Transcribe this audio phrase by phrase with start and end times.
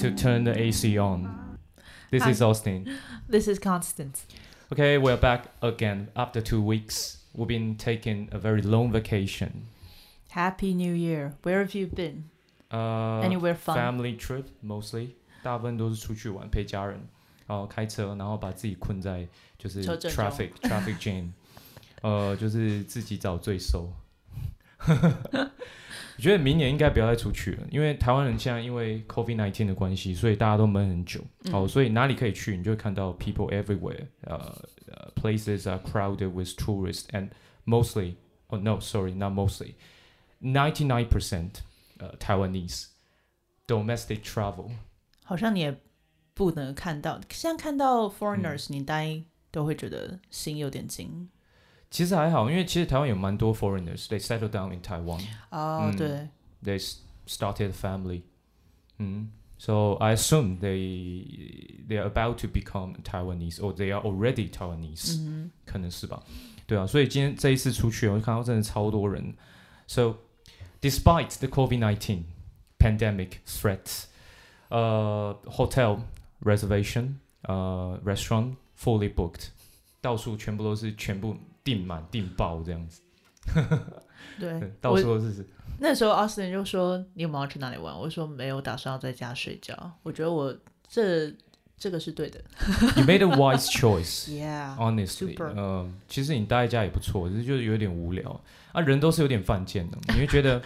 [0.00, 1.58] back to Turn the AC On.
[2.10, 2.30] This Hi.
[2.30, 2.98] is Austin.
[3.28, 4.24] This is Constance.
[4.72, 7.18] Okay, we're back again after two weeks.
[7.34, 9.66] We've been taking a very long vacation.
[10.30, 11.34] Happy New Year.
[11.42, 12.30] Where have you been?
[12.72, 13.76] Uh, Anywhere fun?
[13.76, 15.10] Family trip mostly，
[15.42, 16.98] 大部分都是出去玩，陪家人，
[17.46, 21.28] 然后开车，然后把自己困在就是车阵中 traffic traffic jam，
[22.00, 23.92] 呃，就是自己找罪受。
[26.21, 31.19] 我觉得明年应该不要再出去了，因为台湾人现在因为 COVID nineteen 的关系，所以大家都闷很久。
[31.51, 34.37] 好、嗯所以哪里可以去，你就会看到 people everywhere，呃、
[34.91, 37.29] 呃 places are crowded with tourists and
[37.65, 38.17] mostly,
[38.49, 39.73] oh no, sorry, not mostly,
[40.39, 41.61] ninety nine percent,
[41.97, 42.89] 呃 Taiwanese
[43.65, 44.69] domestic travel。
[45.23, 45.75] 好像你也
[46.35, 51.27] 不能看到，现在看到 foreigners，、你大概都会觉得心有点惊。
[51.90, 55.20] 其实还好，因为其实台湾有蛮多 foreigners，they settle down in Taiwan。
[55.50, 56.28] 哦、嗯对，
[56.64, 58.22] they s- started a family.
[58.98, 59.28] Mm.
[59.58, 66.22] So I assume they they are about to become Taiwanese or they are already Taiwanese，、嗯可能是吧？
[66.66, 69.34] 对啊，所以今天这一次出去，我就看到真的超多人。
[69.86, 70.16] So
[70.82, 72.24] despite the COVID-19
[72.78, 74.04] pandemic threats,
[74.68, 76.00] uh, hotel
[76.42, 77.14] reservation,
[77.44, 79.48] uh, restaurant fully booked，
[80.02, 83.01] 到处全部都是全部 订满订爆这样子，
[84.39, 85.47] 对对， 到我处都是。
[85.79, 87.97] 那时候 Austin 就说你有没有要去哪里玩？
[87.97, 89.91] 我说没有，打算要在家睡觉。
[90.03, 90.55] 我觉得我
[90.87, 91.33] 这
[91.77, 92.39] 这个是对的。
[92.97, 94.29] You made a wise choice.
[94.29, 98.39] Yeah，Honestly，Super 嗯、其实你待在家也不错，只是就是有点无聊
[98.71, 98.81] 啊。
[98.81, 100.59] 人都是有点犯贱的， 你会觉得、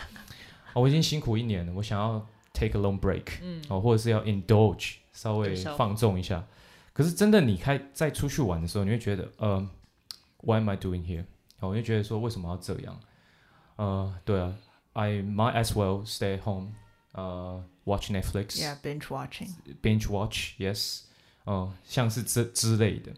[0.74, 6.46] 哦，我已经辛苦一年了，我想要 take a long break，、嗯哦，或者是要 indulge，稍微对稍微放纵一下。
[6.92, 9.66] 可是真的你开再出去玩的时候，你会觉得，呃
[10.45, 11.25] ，What am I doing here？
[11.61, 12.99] 哦，我就觉得说，为什么要这样？
[13.77, 14.55] 呃，对啊，
[14.93, 16.69] I might as well stay at home，
[17.13, 18.59] 呃，watch Netflix。
[18.61, 19.51] ，Yeah，binge watching。
[19.83, 21.03] binge watch, yes，
[21.45, 23.13] 哦、像是这之类的。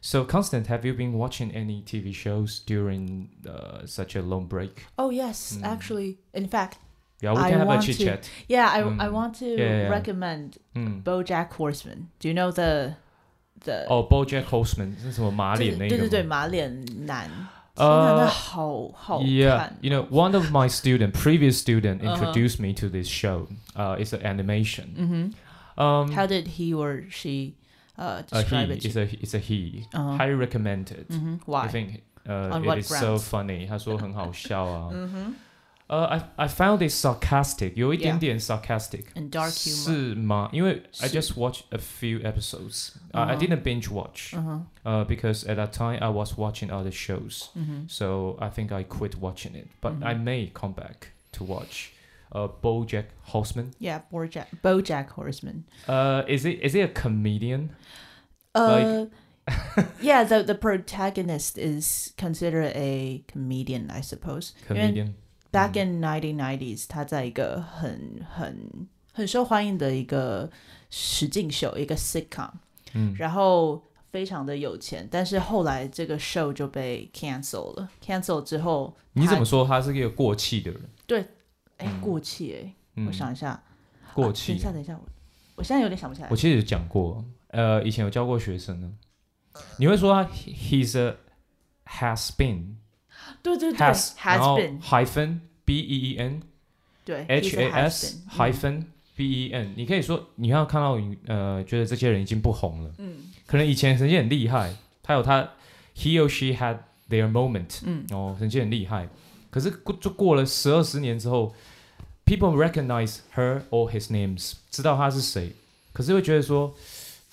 [0.00, 4.84] So, Constant, have you been watching any TV shows during uh, such a long break?
[4.96, 5.64] Oh yes, Mm.
[5.64, 6.74] actually, in fact,
[7.20, 8.30] Yeah, we I can have a want chit to- chat.
[8.46, 9.12] yeah, I I Mm.
[9.12, 9.90] want to Yeah, yeah.
[9.90, 12.10] recommend 嗯， BoJack Horseman.
[12.20, 12.94] Do you know the
[13.64, 15.98] the 哦、b o j a c k Horseman 是什么马脸那个吗？
[15.98, 16.70] 对对对，马脸
[17.06, 17.28] 男，
[17.74, 19.76] 天呃哪，那好好 Yeah, 看。
[19.80, 22.14] you know, one of my student, previous student, Uh-huh.
[22.16, 23.46] introduced me to this show.
[23.74, 24.86] Uh, it's an animation.
[24.96, 25.32] 嗯哼
[25.80, 27.54] Um, How did he or she
[27.96, 28.84] uh a describe he, it?
[28.84, 29.84] it's a it's a he.
[29.92, 30.16] Uh-huh.
[30.18, 31.06] Highly recommended.
[31.10, 31.68] 嗯哼 I Why?
[31.68, 33.28] think uh, On it what is so grounds?
[33.28, 33.66] funny.
[33.68, 34.90] 他说很好笑啊。
[34.92, 35.34] 嗯哼
[35.88, 38.18] 呃、i I found it sarcastic，有一点 Yeah.
[38.18, 39.04] 点 sarcastic。
[39.14, 39.84] And dark humor.
[39.84, 40.50] 是吗？
[40.52, 42.90] 因为 I 是 just watched a few episodes.
[43.12, 43.38] I I Uh-huh.
[43.40, 44.34] didn't binge watch.
[44.36, 47.48] 嗯哼 Uh, because at that time I was watching other shows.
[47.54, 49.68] 嗯哼 So I think I quit watching it.
[49.80, 50.04] But Mhm.
[50.04, 51.92] I may come back to watch.
[52.30, 53.70] Uh, BoJack Horseman.
[53.78, 55.64] Yeah, BoJack BoJack Horseman.
[55.86, 57.70] Uh, is it is it a comedian?
[58.54, 59.06] Uh,
[60.02, 64.52] yeah, the the protagonist is considered a comedian, I suppose.
[64.68, 65.14] 因为 Comedian.
[65.53, 68.67] Back 嗯 in 1990s，他在一个很很
[69.13, 70.49] 很受欢迎的一个
[70.89, 72.49] 实境秀，一个 sitcom，
[72.95, 73.81] 嗯然后
[74.11, 77.87] 非常的有钱，但是后来这个 show 就被 cancel 了。
[78.03, 79.45] cancel 之后，你怎么？
[79.45, 80.81] 说他是一个过气的人？
[81.05, 81.21] 对
[81.77, 83.63] 哎，嗯过气哎，嗯我想一下，
[84.15, 84.59] 过气啊等一。
[84.59, 85.03] 下，等一下，我
[85.57, 86.35] 我现在有点想不起来我。
[86.35, 88.91] 其实有讲过，呃，以前有教过学生呢。
[89.77, 91.15] 你会说他 he's a
[91.85, 92.77] has been
[93.43, 96.41] 对对对 has 然，has 后 been，hyphen b e e n
[97.05, 104.73] 对 h a has hyphen b e n，你可以说你要看到呃，觉得这些人已经不红了，嗯可能以前曾经很厉害，
[105.03, 105.47] 他有他
[105.95, 106.77] he or she had
[107.09, 109.07] their moment，嗯哦，曾经很厉害，
[109.51, 111.53] 可是过就过了十二十年之后
[112.25, 115.51] ，people recognize her or his names，知道他是谁，
[115.91, 116.73] 可是会觉得说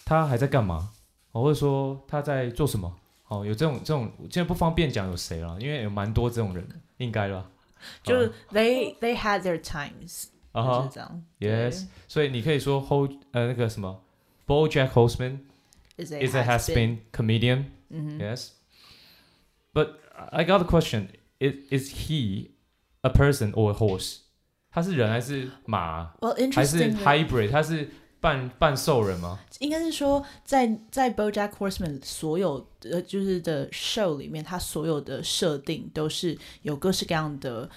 [0.04, 0.90] 他还在干嘛，
[1.32, 2.96] 哦，或者说他在做什么，
[3.30, 6.66] 哦，有这种这种，现在不方便讲有谁了，因为有蛮多这种人，
[6.96, 7.50] 应该了吧，
[8.02, 11.24] 就是 they they had their times，啊哈就是这样。
[11.38, 14.02] Yes，所以你可以说 hold 呃那个什么
[14.48, 15.38] ，BoJack Horseman
[15.96, 17.66] is a has been comedian。
[17.88, 18.48] 嗯哼 Yes.
[19.72, 19.94] But
[20.32, 21.10] I got a question.
[21.38, 22.50] Is, is he
[23.02, 24.18] a person or a horse?
[24.72, 27.50] 他是人还是马？Well, 还是 hybrid？
[27.50, 27.88] 他是
[28.20, 29.38] 半半兽人吗？
[29.58, 37.68] 应该是说在，在在 BoJack Horseman 所有呃就是的 show 里面，他所有的设定都是有各式各样的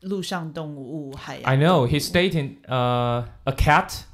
[0.00, 4.04] 陆上动物、海洋 I 动 know 物 he's dating uh, a cat.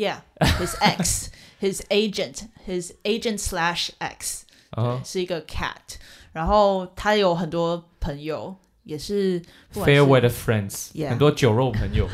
[0.00, 1.28] Yeah, his ex,
[1.60, 5.96] his agent, his agent slash ex，、Uh 对是一个 cat。
[6.32, 8.54] 然后他有很多朋友，
[8.84, 9.42] 也是
[9.72, 12.08] 是 Fair weather friends，、很多酒肉朋友。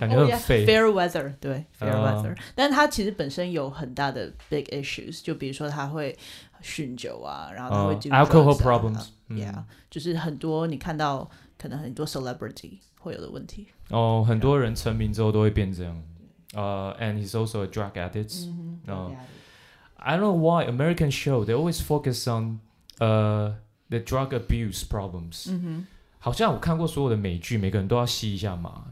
[0.00, 0.60] 感觉很废。
[0.60, 6.16] Oh, yeah, fair weather，对，fair weather，、uh, 但是他其实本身有很大的 big issues，就比如说他会
[6.62, 11.28] 酗酒啊，然后他会 do、uh, alcohol problems，yeah，、嗯、就是很多你看到
[11.58, 13.68] 可能很多 celebrity 会有的问题。
[13.90, 16.02] 哦、oh,，很多人成名之后都会变这样。
[16.54, 18.80] 呃、uh,，and he's also a drug addict、嗯。
[18.86, 19.16] 嗯
[19.98, 22.60] I don't know why American show they always focus on
[22.98, 23.56] 呃、
[23.88, 25.50] uh, the drug abuse problems。
[25.50, 25.86] 嗯哼，
[26.18, 28.84] 好像我看过所有的美剧，每个人都要吸一下麻。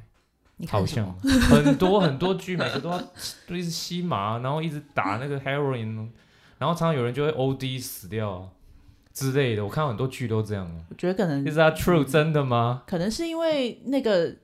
[0.67, 2.99] 好像很多很多剧，每个都要
[3.47, 6.09] 都一直吸麻，然后一直打那个 heroin，
[6.57, 8.49] 然后常常有人就会 OD 死掉
[9.13, 9.63] 之类的。
[9.63, 10.69] 我看到很多剧都这样。
[10.89, 12.83] 我觉得可能 Is that true？、嗯、真的吗？
[12.87, 14.35] 可能是因为那个。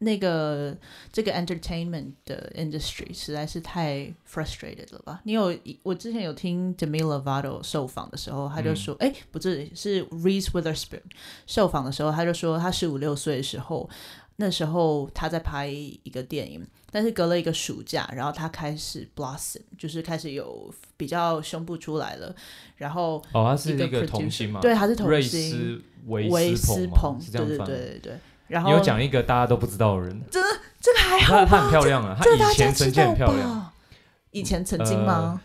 [0.00, 0.78] 那个
[1.10, 5.20] 这个 entertainment 的 industry 实在是太 frustrated 了吧？
[5.24, 11.00] 你有我之前有听 Demi Lovato 受访的时候，他就说，哎、嗯，不是是 Reese Witherspoon
[11.48, 13.90] 受访的时候，他就说他十五六岁的时候，
[14.40, 22.32] 那时候他在拍一个电影，但是隔了一个暑假，然后他开始 blossom，就是开始有比较胸部出来了，
[22.76, 24.60] 然后哦，他是一个童星嘛？
[24.60, 28.18] 对，他是童星，瑞斯维斯彭，对对对对对。
[28.46, 30.40] 然后你有讲一个大家都不知道的人，这
[30.80, 31.46] 这个还好吧？
[31.46, 33.72] 她很漂亮啊，他以前曾经很漂亮。
[34.30, 35.40] 以前曾经吗、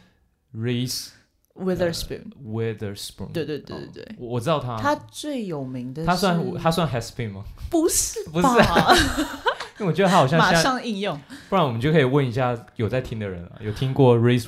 [0.53, 1.07] uh,？Reese
[1.55, 4.77] Witherspoon，Witherspoon，、uh, 对对对对对，我知道他。
[4.77, 7.43] 他最有名的，他算他算 has been 吗？
[7.69, 8.95] 不是， 不是、啊，
[9.79, 11.19] 因为我觉得他好像马上应用。
[11.49, 14.47] 不然我们就可以问一下有在听的人啊，有听过 Reese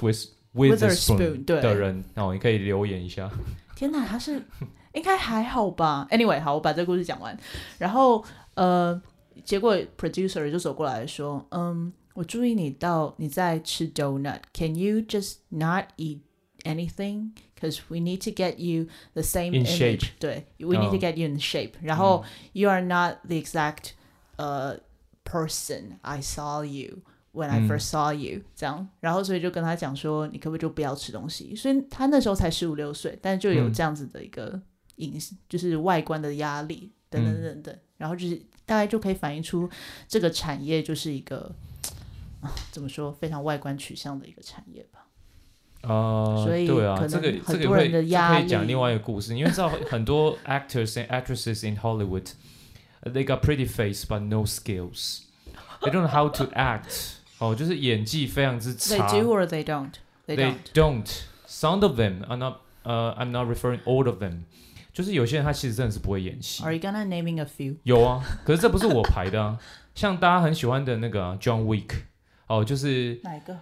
[0.53, 3.29] Witherspoon 的人，哦，你可以留言一下。
[3.75, 4.41] 天哪，他是
[4.93, 7.37] 应该还好吧？Anyway，好，我把这个故事讲完，
[7.77, 8.23] 然后。
[8.55, 9.01] 呃，
[9.43, 16.19] 结果 producer 就走过来说：“嗯，我注意你到你在吃 donut，Can you just not eat
[16.64, 17.32] anything?
[17.54, 20.00] Because we need to get you the same in image.
[20.00, 20.00] Shape.
[20.18, 21.82] 对，we need to get you in shape.、Oh.
[21.82, 23.92] 然后、嗯、you are not the exact
[24.36, 24.80] 呃、uh,
[25.24, 27.02] person I saw you
[27.32, 28.44] when I first saw you、嗯。
[28.56, 31.54] 这样，然后所以就跟他讲说，你可不可以就不要吃东西？
[31.54, 34.60] 所以他那时候才十五六岁，但就有这样子的一个
[34.96, 37.74] 影，嗯、就是外观的压力等等等等。
[37.74, 39.68] 嗯”然后就是大概就可以反映出
[40.08, 41.54] 这个产业就是一个
[42.40, 45.03] 啊，怎么说非常外观取向的一个产业吧。
[45.84, 55.22] 啊、呃，所以对啊，可能这个很多人的压力，这个、可以讲另外一个故事，因为知道很多 actors and actresses in Hollywood，they got pretty face but no skills.
[55.80, 57.14] They don't know how to act.
[57.38, 59.08] 哦，就是演技非常之差。
[59.08, 59.92] They do or they don't.
[60.26, 60.54] They don't.
[60.54, 61.06] They don't.
[61.46, 62.54] Some of them are not.
[62.82, 64.44] 呃、uh,，I'm not referring all of them.
[64.90, 66.62] 就是有些人他其实真的是不会演戏。
[66.62, 67.76] Are you gonna naming a few？
[67.82, 69.58] 有啊，可是这不是我排的啊。
[69.94, 71.90] 像大家很喜欢的那个、啊、John Wick，
[72.46, 73.54] 哦，就是哪一个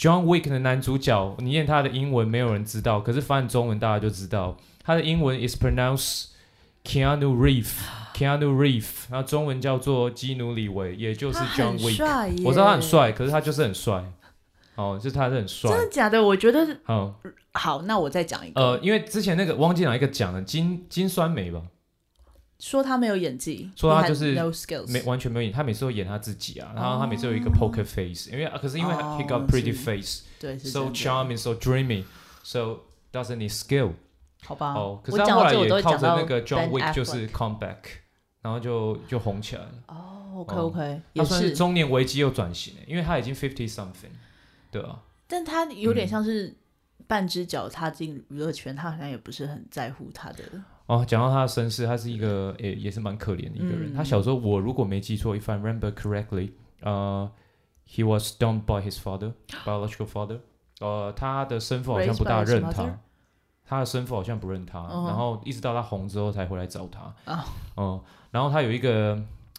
[0.00, 4.56] ？John Wick 的男主角，你念他的英文没有人知道，可是翻中文大家就知道。
[4.82, 6.28] 他的英文 is pronounced
[6.82, 12.42] Keanu Reeves，Keanu Reeves， 然后中文叫做基努里维，也就是 John Wick。
[12.42, 14.02] 我知道他很帅，可是他就是很帅。
[14.76, 15.70] 哦，就是他是很帅。
[15.70, 16.22] 真的假的？
[16.22, 17.14] 我觉得好。
[17.52, 18.58] 好，那我再讲一个。
[18.58, 21.60] 呃，因为之前那个忘记哪一个讲了金金酸梅吧，
[22.60, 33.92] 说他没有演技，说他就是 no skills，没完全没有演，他每次都演他自己啊，然后他每次有一个 poker face，、哦、因为可是因为 he got pretty face，、哦、对，so charming，so dreamy，so doesn't need skill。
[34.44, 34.74] 好吧。
[34.74, 37.78] 哦，可是他后来也靠着那个 John Wick 就是 come back，
[38.42, 39.72] 然后就就红起来了。
[39.88, 44.12] 哦，OK OK，、哦、他算是中年危机又转型，因为他已经 fifty something，
[44.70, 45.00] 对啊。
[45.26, 46.46] 但他有点像是。
[46.48, 46.56] 嗯
[47.06, 50.44] 半只脚踏进娱乐圈，他好像也不是很在乎他的。
[50.90, 53.92] 哦，讲到他的身世，他是一个也也是蛮可怜的一个人。
[53.92, 57.30] 嗯、他小时候，我如果没记错，if I remember correctly，呃、
[57.86, 60.40] uh,，he was dumped by his father，biological father。
[60.80, 62.98] 呃，他的生父好像不大认他，
[63.64, 65.06] 他的生父好像不认他，uh.
[65.06, 67.14] 然后一直到他红之后才回来找他。
[67.76, 69.16] 哦、uh 然后他有一个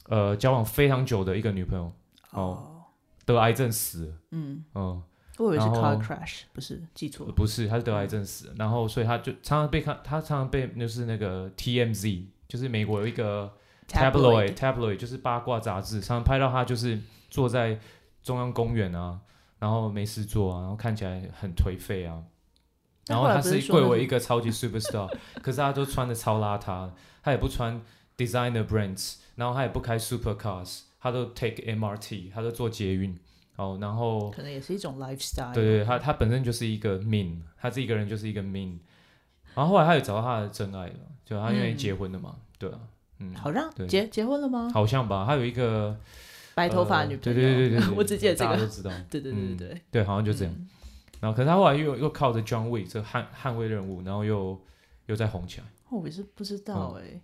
[0.09, 1.89] 呃交往非常久的一个女朋友，
[2.31, 4.13] 哦、uh 得癌症死了。
[4.31, 5.01] 嗯嗯。
[5.41, 7.33] 我以为是 car crash，不是记错了。
[7.33, 13.51] 不是，他是得癌症死了，然后所以他就常常被看，他常常被就是那个 TMZ，就是美国有一个
[13.87, 17.79] tabloid，tabloid tabloid, 就是八卦杂志，常常拍到他就是坐在
[18.21, 19.19] 中央公园啊，
[19.59, 22.23] 然后没事做啊，然后看起来很颓废啊。
[23.07, 26.89] 然后他是贵为一个超级 superstar， 可是他都穿的超邋遢，
[27.23, 27.81] 他也不穿
[28.15, 33.17] designer brands，然后他也不开 supercars，他都 take MRT，他都坐捷运。
[33.61, 35.53] 哦，然后可能也是一种 lifestyle。
[35.53, 38.79] 对对，他他本身就是一个 mean，他这一个人就是一个 mean。
[39.53, 42.79] 然后后来他也找到他的真爱了，就他愿意结婚了嘛，嗯、对啊，
[43.19, 44.71] 嗯，好像结结婚了吗？
[44.73, 45.95] 好像吧，他有一个
[46.55, 50.53] 白头发女朋友，对对对对，对， 我只记得这个，大家都知道， 对对对对对、嗯，对，好像就这样。
[50.57, 50.67] 嗯、
[51.19, 54.59] 然后可是他后来又又靠着 John Wick 这捍捍卫任务，然后又
[55.07, 55.67] 又再红起来。
[55.89, 57.21] 我也是不知道哎、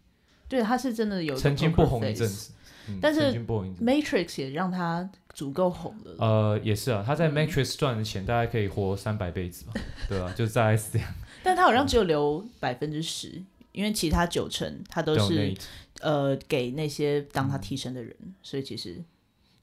[0.50, 2.52] 对，他是真的有曾经不红一阵子。
[2.90, 3.34] 嗯、但是
[3.82, 6.16] Matrix 也让他足够红了。
[6.20, 9.74] 呃，也是啊，他在 Matrix 赚的钱大概可以活三百辈子嘛，
[10.10, 11.08] 对啊，就大概是这样。
[11.44, 15.54] 但他好像只有留百分之十，因为其他九成他都是
[16.02, 19.04] 呃给那些当他替身的人，嗯、所以其实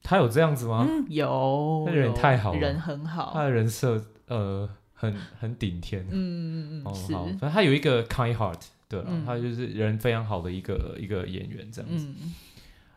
[0.02, 0.86] 他有这样子吗？
[0.88, 8.60] 嗯、有，那人太好了，人很好，他的人设呃很很顶天，嗯嗯嗯，哦是好，反正他有一个 kind heart。
[8.86, 12.06] 对了，嗯、他就是人非常好的一个一个演员，这样子。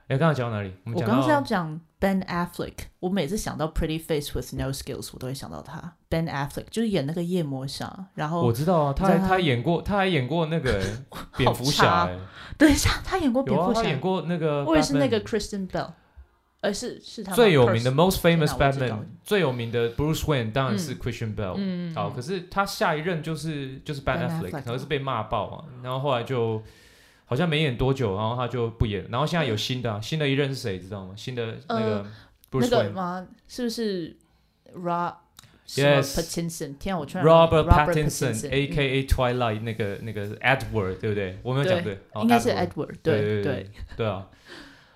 [0.08, 0.74] 哎、刚，刚才讲到哪里？
[0.86, 2.74] 我们讲我刚刚是要讲 Ben Affleck。
[3.00, 5.94] 我每次想到 Pretty Face with No Skills，我都会想到他。
[6.10, 10.82] Ben Affleck 就是演那个夜魔侠，然后我知道啊，他还他，他演过，他还演过那个
[11.38, 12.10] 蝙蝠侠。
[12.58, 14.64] 等一下，他演过蝙蝠侠，演过那个。
[14.66, 15.92] 我也是那个 Kristen Bell。
[16.60, 21.54] 而是是他最有名的 most famous Batman，最有名的 Bruce Wayne 当然是 Christian Bell。
[21.56, 26.62] 嗯，好，可是他下一任就是就是 Ben Affleck，可能是被骂爆嘛，然后后来就
[27.30, 31.14] 好像没演多久，然后他就不演，然后现在有新的，新的一任是谁知道吗？
[31.16, 32.06] 新的那个
[32.50, 33.28] Bruce Wayne 吗？
[33.48, 34.16] 是不是
[34.74, 35.14] Rob
[35.68, 36.78] Yes Pattinson？
[36.78, 39.04] 天啊，我突然 Robert Pattinson，A.K.A.
[39.06, 41.38] Twilight 那个那个 Edward，对不对？
[41.44, 44.26] 我没有讲对，应该是 Edward，对对对对啊。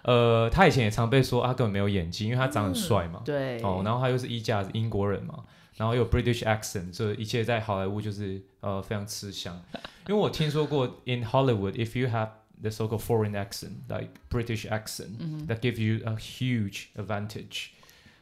[0.04, 3.20] 呃，他以前也常被说他根本没有演技，因为他长很帅嘛。
[3.22, 3.62] 嗯、对。
[3.62, 5.44] 哦，然后他又是衣架子英国人嘛，
[5.82, 9.60] 然后有 British accent，所以一切在好莱坞就是呃非常吃香。
[10.08, 12.30] 因为我听说过，in Hollywood，if you have
[12.62, 17.70] the so-called foreign accent like British accent，that、嗯、give you a huge advantage。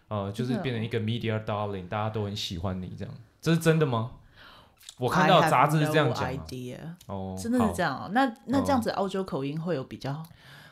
[0.08, 3.14] 呃，就是变成一个 media darling，大家都很喜欢你这样。
[3.42, 4.12] 这是真的吗？
[4.98, 6.34] 我看到杂志是这样讲。
[7.08, 8.10] 哦，真的是这样、哦。
[8.14, 10.24] 那那这样子，澳洲口音会有比较？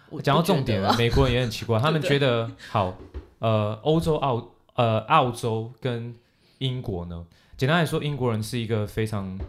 [0.09, 2.97] 我讲到重点了，美国人也很奇怪，他们觉得好，
[3.39, 6.15] 呃，欧洲、澳、呃，澳洲跟
[6.59, 9.39] 英国呢，简单来说，英国人是一个非常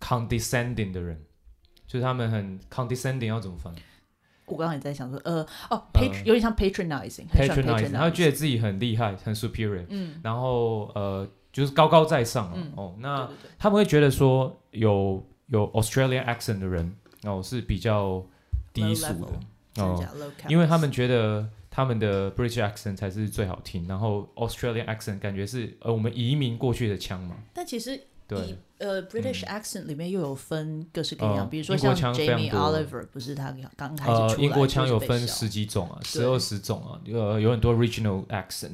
[0.00, 1.24] condescending 的人，
[1.86, 3.74] 就是他们很 condescending，要怎么翻？
[4.46, 16.94] 我刚刚也在想说，呃，哦，pat 有点像 patronizing，patronizing，他会觉得自己很厉害，很 superior，嗯，然后呃，就是高高在上，嗯、哦，那他们会觉得说有有 Australian accent 的人
[17.24, 18.24] 哦是比较
[18.72, 19.32] 低俗的。
[19.78, 20.04] 哦，
[20.48, 27.36] 因为他们觉得他们的 British accent 才是最好听，然后 Australian accent 感觉是呃我们移民过去的腔嘛。
[27.52, 28.58] 但其实对。
[28.78, 38.72] 呃 British accent 里面又有分各式各样，比如说像 Jamie Oliver 不是他刚开始出英国腔有分十几种啊，十二十种啊，呃有很多 regional accent，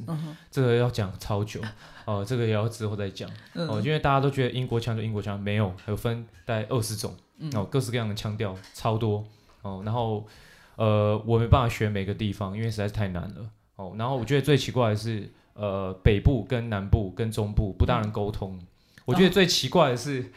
[0.51, 1.61] 这个要讲超久
[2.03, 3.29] 哦，这个也要之后再讲。
[3.53, 7.15] 哦，因为大家都觉得英国腔就英国腔，没有，还有分大概二十种
[7.53, 9.23] 哦，各式各样的腔调超多
[9.61, 10.27] 哦，然后。
[10.75, 13.49] 呃，我没办法学每个地方，因为实在是太难了。
[13.75, 18.55] 哦，然后我觉得最奇怪的是，呃，北部跟南部跟中部不大能沟通。
[18.57, 18.67] 嗯、
[19.05, 20.31] 我觉得最奇怪的是，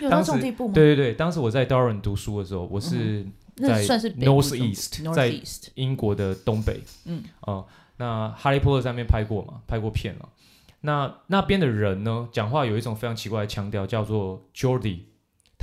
[0.00, 0.74] 有这种地步吗？
[0.74, 3.24] 对对对，当时我在 Durham 读书的时候，我是
[3.56, 5.32] 在 North East，在
[5.74, 6.82] 英国的东北。
[7.04, 7.66] 嗯，哦、呃，
[7.96, 9.60] 那哈利波特在那边拍过嘛？
[9.66, 10.28] 拍过片了。
[10.80, 14.98] 那那边的人呢，讲话有一种非常奇怪的腔调，叫做 Geordie。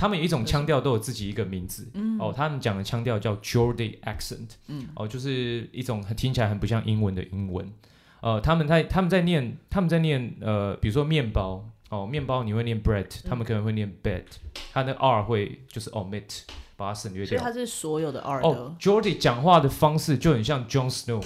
[0.02, 1.88] 他们有一种腔调，都有自己一个名字。
[1.94, 4.48] 嗯、哦，他们讲的腔调叫 Geordie accent。
[4.66, 7.72] 嗯，哦，就是一种听起来很不像英文的英文。
[8.20, 14.24] 呃，他们在他们在念他们在念呃，比如说面包哦，面包你会念 bread，、嗯、他们可能会念 bed，
[14.72, 16.40] 他的 r 会就是 omit，
[16.76, 17.38] 把它省略掉。
[17.38, 21.24] 所以他是所有的 r 哦，Geordie 讲话的方式就很像 Jon Snow。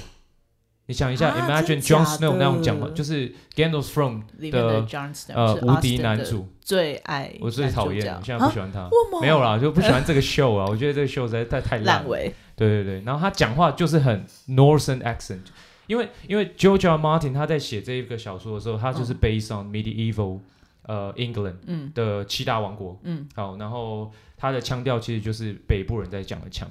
[0.89, 4.87] 你想一下、啊、，Imagine John Snow 那种讲话，就是 Game of Thrones 的
[5.35, 8.89] 呃无敌男主，最爱我最讨厌，我现在不喜欢他，
[9.21, 12.33] 没有啦，就不喜欢这个秀啊，我觉得这个秀实在太太烂尾。
[12.55, 15.41] 对对对，然后他讲话就是很 Northern accent，
[15.89, 16.97] 因为因为 George R.
[16.97, 20.39] Martin 他在写这一个小说的时候，他就是 based on medieval
[20.85, 26.67] 呃 England 的七大王国，嗯，好，然后他的腔调其实就是北部人在讲的腔，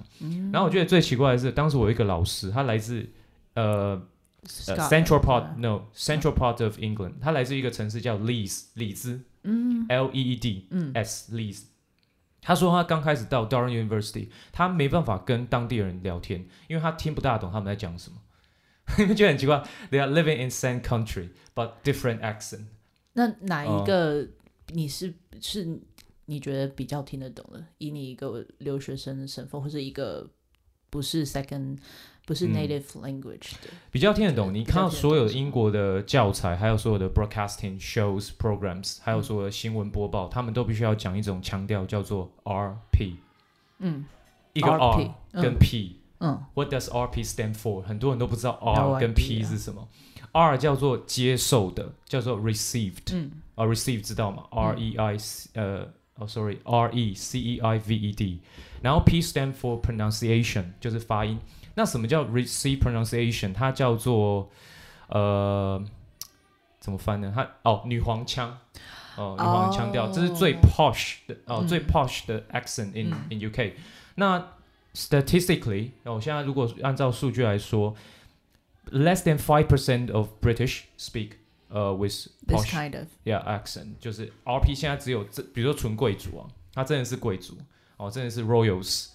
[0.51, 3.07] 然后我觉得最奇怪的是，当时我有一个老师，他来自
[3.55, 4.07] 呃、
[4.43, 11.63] uh,，Central part no，Central part of England，他来自一个城市叫 Leeds，里兹，嗯，L E E D，嗯，S，Leeds。
[12.41, 18.17] 他说他刚开始到 Durham University，他没办法跟当地人聊天，因为他听不大懂他们在讲什么。
[19.00, 22.65] 你们觉得很奇怪？They are living in same country but different accent。
[23.13, 24.27] 那哪一个
[24.67, 25.79] 你是、uh, 是
[26.25, 27.65] 你觉得比较听得懂的？
[27.79, 30.29] 以你一个留学生的身份，或者一个
[30.91, 31.79] 不是 second。
[32.25, 34.53] 不是 native language 的，嗯，比较听得懂。
[34.53, 43.15] 你看到所有英国的教材，还有所有的 broadcasting shows programs，还有所有的新闻播报，嗯，他们都必须要讲一种腔调，叫做 RP。
[43.79, 44.05] 嗯，
[44.53, 46.00] 一个 R 跟 P。
[46.20, 47.82] 嗯，What does RP stand for？
[47.82, 49.86] 很多人都不知道 R 跟 P 是什么。
[50.32, 53.13] R 叫做接受的，叫做 received。
[53.13, 55.17] 嗯，啊，receive 知道吗？R E I
[55.53, 58.40] 呃，哦，sorry，R E C E I V E D。
[58.82, 61.38] 然后 P stand for pronunciation，就是发音。
[61.75, 63.54] 那什么叫 receive pronunciation？
[63.54, 64.50] 它叫做
[65.08, 65.82] 呃，
[66.78, 67.32] 怎么翻呢？
[67.34, 68.58] 它哦，女皇腔
[69.16, 73.72] 哦，女皇腔调，这是最 posh 的哦，最 posh 的 accent in in UK。
[74.16, 74.52] 那
[74.94, 77.94] statistically，我现在如果按照数据来说，
[78.90, 81.32] less than five percent of British speak
[81.69, 87.57] 呃 with posh kind of yeah accent，就是 RP 现在只有这，比如说纯贵族啊，他真的是贵族
[87.98, 89.07] 哦，真的是 royals。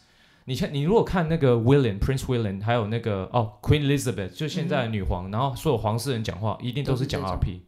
[0.47, 7.61] 你看，你如果看那个 William Prince William，还有那个哦 Queen Elizabeth，就现在的女皇，然后所有皇室人讲话一定都是讲 RP。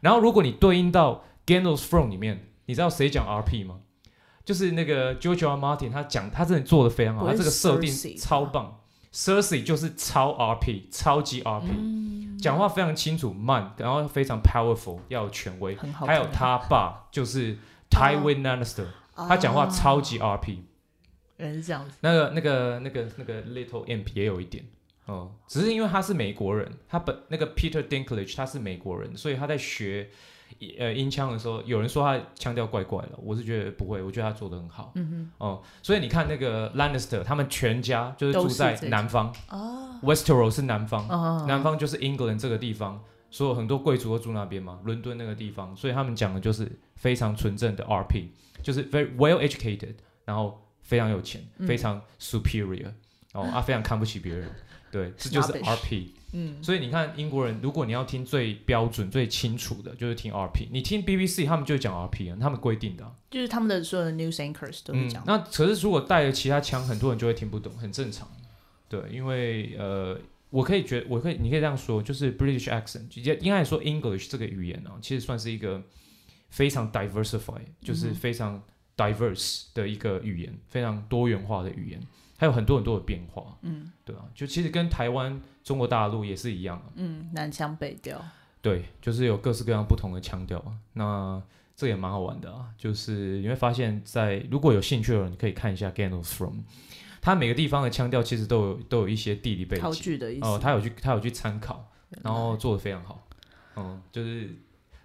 [0.00, 3.80] 然后如果你对应到 Game of Thrones 里面，你知道谁讲 RP 吗？
[4.44, 5.56] 就是那个 George R.
[5.56, 8.79] Martin，他讲他真的做的非常好，他这个设定超棒。
[9.12, 15.76] Cersei 就是超 RP，超级 RP，讲话非常清楚慢，然后非常 powerful，要有权威。
[15.76, 17.56] 还有他爸就是
[17.90, 20.58] Tywin Lannister，他讲话超级 RP。
[21.38, 21.96] 原来是这样子。
[22.02, 24.64] 那个、那个、那个、那个 Little Imp 也有一点
[25.06, 30.08] 哦，只是因为他是美国人，他本那个 Peter Dinklage 他是美国人，所以他在学
[30.78, 34.92] 呃音腔的时候，有人说他腔调怪怪的，我是觉得不会，我觉得他做的很好。
[34.94, 35.30] 嗯哼。
[35.38, 39.34] 哦，所以你看那个 Lannister，他们全家就是住在南方。
[39.48, 39.98] 哦。
[40.02, 41.08] Westeros 是南方。
[41.08, 41.44] 哦。
[41.46, 48.28] 南方就是 England 这个地方，所有很多贵族都住那边嘛，伦敦那个地方，所以他们讲的就是非常纯正的 RP，
[48.62, 50.60] 就是 very well educated，然后。
[50.82, 52.88] 非常有钱，非常 superior，
[53.32, 54.50] 哦啊，非常看不起别人，
[54.90, 56.08] 对，这就是 RP。
[56.32, 60.68] 嗯，所以你看英国人，如果你要听最标准、最清楚的，就是听 RP。
[60.70, 65.22] 你听 BBC，他们就讲 RP 啊，他们规定的，就是他们的所有的 news anchors 都是讲。
[65.26, 68.28] 那可是如果带了其他腔，很多人就会听不懂，很正常。
[68.88, 70.18] 对，因为呃，
[70.50, 75.82] 我可以觉得，我可以，你可以这样说，就是 British accent，直接应该来说 English 这个语言呢，其实算是一个
[76.48, 78.62] 非常 diversified，就是非常。
[78.96, 81.98] diverse 的一个语言，非常多元化的语言，
[82.40, 88.18] 还有很多很多的变化，嗯，对啊，就其实跟台湾、中国大陆也是一样，嗯，南腔北调，
[88.62, 91.42] 对，就是有各式各样不同的腔调啊，那
[91.76, 96.62] 这也蛮好玩的啊，就是你会发现在如果有兴趣的人，你可以看一下 Game of Thrones，
[97.20, 103.28] 它每个地方的腔调其实都有都有一些地理背景，哦，他有去他有去参考，然后做的非常好，
[103.76, 104.48] 嗯，就是。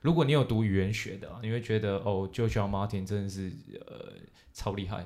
[0.01, 2.67] 如果你有读语言学的，你会觉得哦，George R.
[2.67, 3.51] Martin 真的是
[3.87, 4.13] 呃
[4.53, 5.03] 超厉害，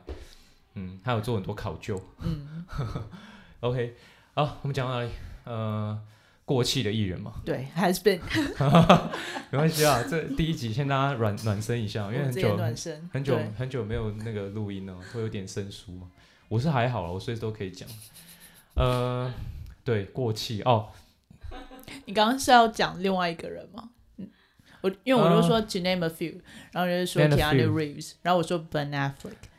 [0.79, 2.65] 嗯，他有做很多考究，嗯，
[3.59, 3.95] OK，
[4.33, 5.11] 好，我们讲到哪里？
[5.43, 5.99] 呃，
[6.45, 8.19] 过气的艺人嘛，对，has been，
[9.51, 12.57] 没关系啊，这第一集先大家暖暖身一下，因为很久
[13.11, 16.07] 很久很久没有那个录音了，会有点生疏嘛。
[16.47, 17.87] 我是还好了，我随时都可以讲。
[18.75, 19.31] 呃，
[19.83, 20.89] 对，过气哦，
[22.05, 23.89] 你刚刚是要讲另外一个人吗？
[24.81, 29.49] 我因为我就说 to name a few，、uh, 然后就是说 Keanu Reeves，然后我说 Ben Affleck。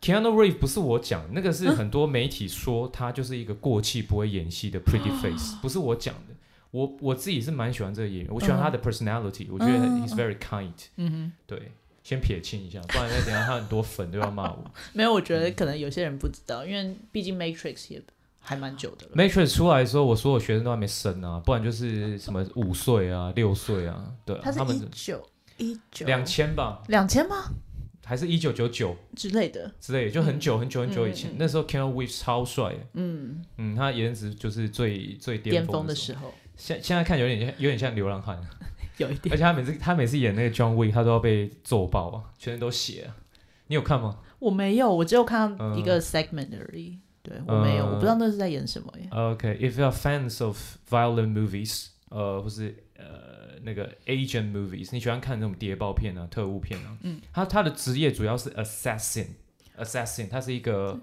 [0.00, 6.34] Keanu Reeves 不是我讲，那个是很多媒体说他就是一个过气不会演戏的 pretty face，、uh, 不是我讲的。
[6.70, 10.72] 我我自己是蛮喜欢这个演员，我喜欢他的 personality，、uh, 我觉得 he's very kind。
[10.96, 14.64] 嗯哼，对，先撇清一下，不然那等下他很多粉都要骂我。
[14.94, 18.02] 没有，我觉得可能有些人不知道，因为毕竟 Matrix 也。
[18.42, 19.12] 还蛮久的了。
[19.14, 24.34] Matrix 出来的时候，我所有学生都还没生啊，不然就是什么五岁啊、六岁啊，对。
[24.42, 25.22] 他们一九
[25.58, 26.82] 一九两千吧？
[26.88, 27.50] 两千吗？
[28.10, 29.72] 还是一九九九之类的？
[29.80, 32.74] 之类的，就很久很久很久以前，那时候 Reeves 超帅。
[32.94, 36.34] 嗯嗯，他颜值就是最最巅峰的时候。
[36.56, 38.36] 现现在看有点像有点像流浪汉，
[38.98, 39.32] 有一点。
[39.32, 43.08] 而且他每次他每次演那个 John Wick，他都要被揍爆啊，全身都血。
[43.68, 44.18] 你有看吗？
[44.40, 46.98] 我没有，我只有看到一个 segment 而已。
[47.22, 49.06] 对，我没有，uh, 我不知道那是在演什么耶。
[49.12, 50.58] OK，if、okay, you are fans of
[50.90, 53.29] violent movies，呃，或是呃
[53.63, 56.97] 那个 agent movies，你喜欢看那种谍报片啊、特务片啊？
[57.01, 60.99] 嗯，他他的职业主要是 assassin，assassin，他是一个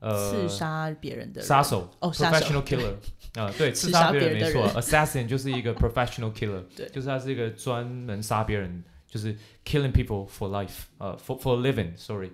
[0.00, 2.94] 呃刺杀别人的杀手哦，professional killer
[3.34, 12.30] 啊，对，刺杀别人没错，assassin 就是一个 professional killer，对，就是他是一个专门杀别人，就是 killing people for life，呃，for for living，sorry。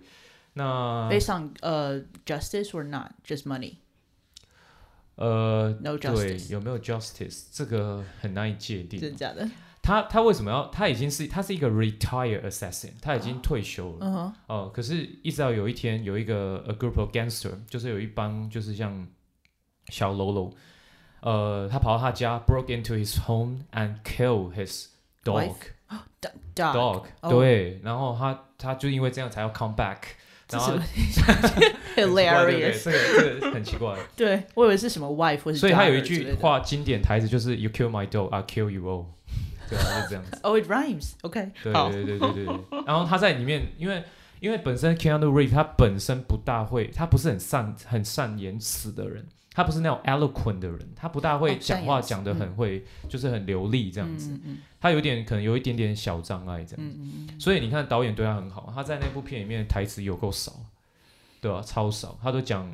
[0.56, 3.74] 那 based on 呃 justice or not just money？
[5.19, 7.47] 呃，no 对，有没有 justice？
[7.51, 8.99] 这个很难以界定。
[8.99, 9.45] 真的假的？
[9.81, 10.67] 他他为什么要？
[10.67, 14.05] 他已经是他是一个 retired assassin，他已经退休了。
[14.05, 14.63] 哦、uh huh.
[14.63, 19.07] 呃，可是一直到有一天有一个 a group of gangster，就是有一帮就是像
[19.89, 20.53] 小喽啰，
[21.21, 24.85] 呃，他跑到他家，broke into his home and kill his
[25.23, 25.55] dog。
[26.55, 29.97] dog，对，然后他他就因为这样才要 come back。
[30.51, 30.73] 然后，
[31.95, 32.97] hilarious，这个
[33.39, 33.95] 这个很奇怪。
[34.15, 35.59] 对，我以为是什么 wife 或是。
[35.59, 39.05] 所以他有一句话经典台词就是 “You kill my dog, I kill you all”。
[39.69, 40.31] 对啊，就是这样子。
[40.41, 41.11] Oh, it rhymes.
[41.21, 41.51] OK。
[41.63, 42.59] 对对对对对对。
[42.87, 44.03] 然后他在里面，因为
[44.39, 49.27] 因为本身 Keanu Reeves 他本身不大会，他不是很善很善言辞的人。
[49.59, 54.31] 他不是那种 eloquent 的人，他不大会讲话，讲得很会，嗯、就是很流利这样子。
[54.79, 56.97] 他有点可能有一点点小障碍这样子。
[57.37, 60.53] 所以你看导演对他很好，他在那部片里面台词有够少，
[61.41, 61.61] 对吧、啊？
[61.61, 62.73] 超少，他都讲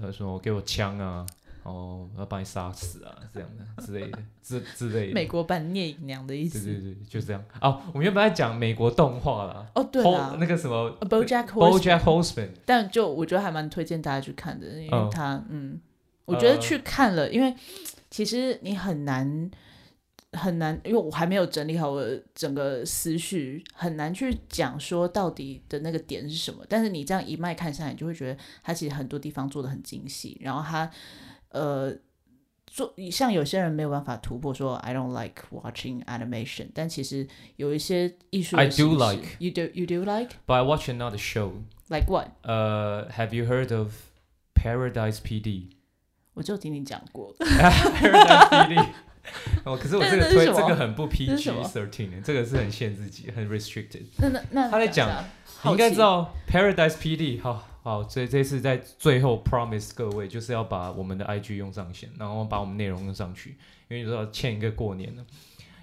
[0.00, 1.26] 呃说给我枪啊。
[1.64, 5.14] 哦，要把你杀死啊，这样的之类的， 之之类的。
[5.14, 6.64] 美国版聂隐娘的意思。
[6.64, 7.40] 对对对，就这样。
[7.60, 9.64] 哦，我们原本在讲美国动画啦。
[9.76, 10.36] 哦，对啊。
[10.40, 12.48] 那个什么，BoJack BoJack Horseman。
[12.66, 15.80] 但就我觉得还蛮推荐大家去看的，因为他，嗯，嗯，
[16.24, 17.54] 我觉得去看了，呃、因为
[18.10, 19.48] 其实你很难
[20.32, 26.64] 很难，因为我还没有整理好我的整个思绪，很难去讲说到底的那个点是什么。
[26.68, 30.90] 但是你这样一脉看下来，你就会觉得他其实很多地方做的很精细，然后他。
[31.51, 31.95] 呃，
[32.65, 38.57] 做像有些人没有办法突破，说 I don't like watching animation，但其实有一些艺术。
[38.57, 39.37] I do like.
[39.39, 40.35] You do you do like?
[40.45, 41.51] But I watch another show.
[41.89, 42.29] Like what?
[42.43, 43.93] 呃、uh,，Have you heard of
[44.53, 45.69] Paradise PD？
[46.33, 47.33] 我就听你讲过。
[47.39, 48.85] Paradise PD。
[49.65, 54.03] 哦，可是我这个推这，这个很不 PG thirteen，这个是很限自己，很 restricted。
[54.17, 55.09] 那那那他在讲，
[55.63, 57.67] 你应该知道 Paradise PD 好。
[57.82, 63.56] 好，所以这次在最后 promise 各位，就是要把我们的 IG 用上线，然后把我们内容用上去，
[63.88, 65.24] 因为你知道欠一个过年了。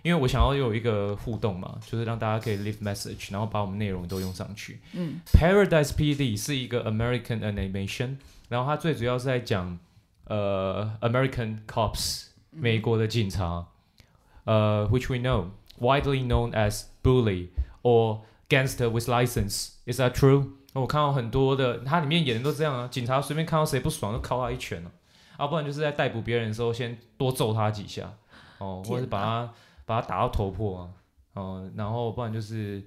[0.01, 4.79] 因为我想要有一个互动嘛，就是让大家可以 leave message，然后把我们内容都用上去。
[4.93, 8.15] 嗯，Paradise PD 是一个 American animation，
[8.47, 9.77] 然后它最主要是在讲
[10.23, 13.67] 呃 American cops，美国的警察，
[14.45, 15.49] 呃，which we know
[15.81, 17.49] widely known as bully
[17.81, 19.71] or gangster with license.
[19.85, 20.53] Is that true?
[20.73, 24.91] 我看到很多的，他里面演的都这样啊，警察随便看到谁不爽就敲他一拳啊，
[25.37, 28.13] 啊，不然就是在逮捕别人的时候先多揍他几下，
[28.59, 29.53] 哦，或者是把他
[29.85, 30.89] 把他打到头破啊，
[31.33, 32.83] 哦，然后不然就是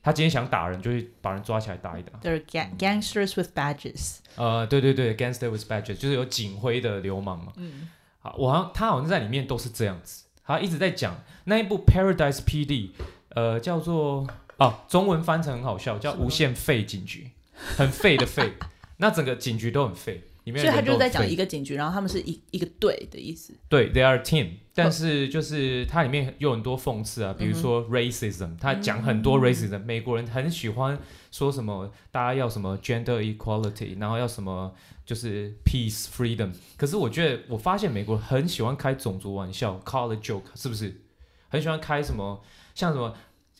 [0.00, 2.16] 他今天想打人，就会把人抓起来打一打。
[2.20, 4.18] 就是 gangsters with badges。
[4.36, 7.52] 呃，对对对，gangsters with badges 就是有警徽的流氓嘛。
[7.56, 7.88] 嗯。
[8.20, 12.90] 好，我好像他好像在里面都是这样子，他一直在讲那一部 Paradise PD，
[13.30, 14.24] 呃，叫做。
[14.58, 18.52] 哦，中文翻成很好笑，叫无限废警局，很废的废。
[18.98, 23.52] 那整个警局都很废，里面所以他就在讲一个警局，然后他们是一一个队的意思。
[23.68, 30.98] 对，they are team，但是就是它里面有很多讽刺啊，比如说 racism，他讲很多 racism，美国人很喜欢
[31.30, 36.52] 说什么，大家要什么 gender equality，然后要什么就是 peace freedom。
[36.78, 41.02] 可是我觉得，我发现美国人很喜欢开种族玩笑，call a joke，是不是？
[41.48, 42.42] 很喜欢开什么，
[42.74, 43.14] 像什么。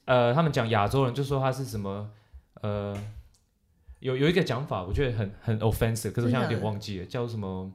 [0.07, 2.09] 呃，他们讲亚洲人就说他是什么，
[2.63, 2.97] 呃，
[4.01, 7.71] 有有一个讲法，我觉得很很 offensive，可是我现在有点忘记了，叫什么？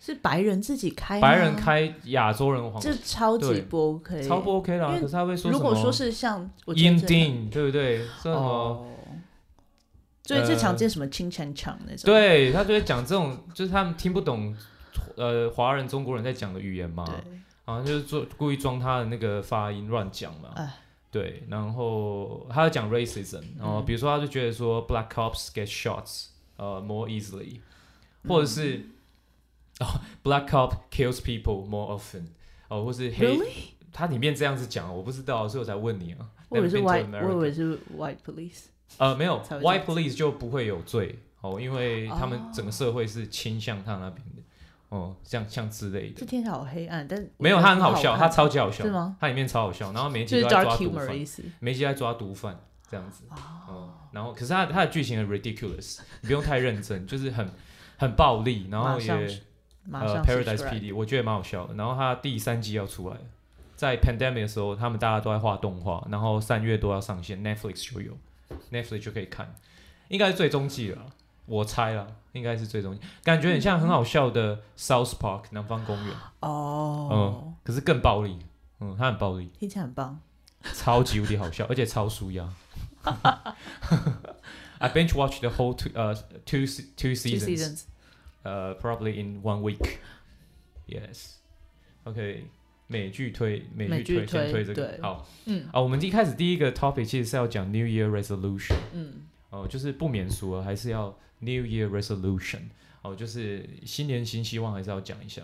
[0.00, 1.20] 是白人自己开？
[1.20, 4.92] 白人开亚洲人黄，这超级不 OK，超不 OK 啦。
[4.92, 5.50] 可是他会说？
[5.50, 8.06] 如果说是像 Indian，对不对？
[8.22, 8.48] 说什么？
[8.48, 8.86] 哦、
[10.22, 12.02] 所以是常见什么清泉厂那种？
[12.04, 14.56] 对，他就会讲这种，就是他们听不懂，
[15.16, 17.04] 呃，华人中国人在讲的语言嘛，
[17.64, 20.50] 好像就是做故意装他的那个发音乱讲嘛。
[21.08, 27.60] 哎对，然后他要讲 racism，然后比如说他就觉得说 black cops get shots，呃，more easily，
[28.28, 28.90] 或者是、嗯、
[29.80, 32.24] 哦，black cop kills people more often，
[32.68, 33.48] 哦，或是黑，Really?
[33.90, 36.28] 他里面这样子讲，我不知道，所以我才问你啊。
[36.50, 38.64] 我以为是 white，我以为是 white police。
[38.98, 44.37] 呃，没有，white police 就不会有罪，哦，因为他们整个社会是倾向他那边的。
[44.88, 49.16] 哦，像像之类的，这听起来好黑暗，但没有，他很好笑，他超级好笑，是吗？
[49.20, 51.06] 他里面超好笑，然后每一集都在抓毒贩，
[51.60, 52.58] 每一集在抓毒贩
[52.90, 53.24] 这样子，
[53.68, 57.50] 哦，然后可是他他的剧情很 ridiculous，你不用太认真，就是很
[57.98, 59.10] 很暴力，然后也
[59.92, 63.16] 呃 Paradise PD，我觉得蛮好笑的，然后他第三季要出来，
[63.76, 68.16] 在 pandemic 的时候，他们大家都在画动画，然后三月多要上线，Netflix 就有
[68.72, 69.54] ，Netflix 就可以看，
[70.08, 71.04] 应该是最终季了。
[71.48, 78.38] 我猜了，应该是最终感觉很像很好笑的《South Park》南方公园哦，嗯，可是更暴力，
[78.80, 80.20] 嗯，它很暴力，听起来很棒，
[80.74, 82.46] 超级无敌好笑，而且超舒压。
[84.78, 87.84] I binge watched the whole two 呃、uh, two two seasons，
[88.42, 89.98] 呃、uh, probably in one week。
[90.86, 91.36] Yes。
[92.04, 92.44] OK，
[92.88, 99.14] 美剧推美剧推先推这个好，嗯啊，我们一开始第一个 topic 其实是要讲 New Year Resolution，嗯，
[99.48, 101.18] 哦，就是不免俗了，还是要。
[101.39, 102.69] New Year Resolution，
[103.01, 105.41] 哦，就是新年新希望，还是要讲一下。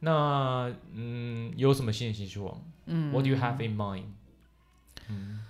[0.00, 2.62] 那嗯，有什么新年新希望？
[2.86, 4.04] 嗯，What do you have in mind？
[5.08, 5.40] 嗯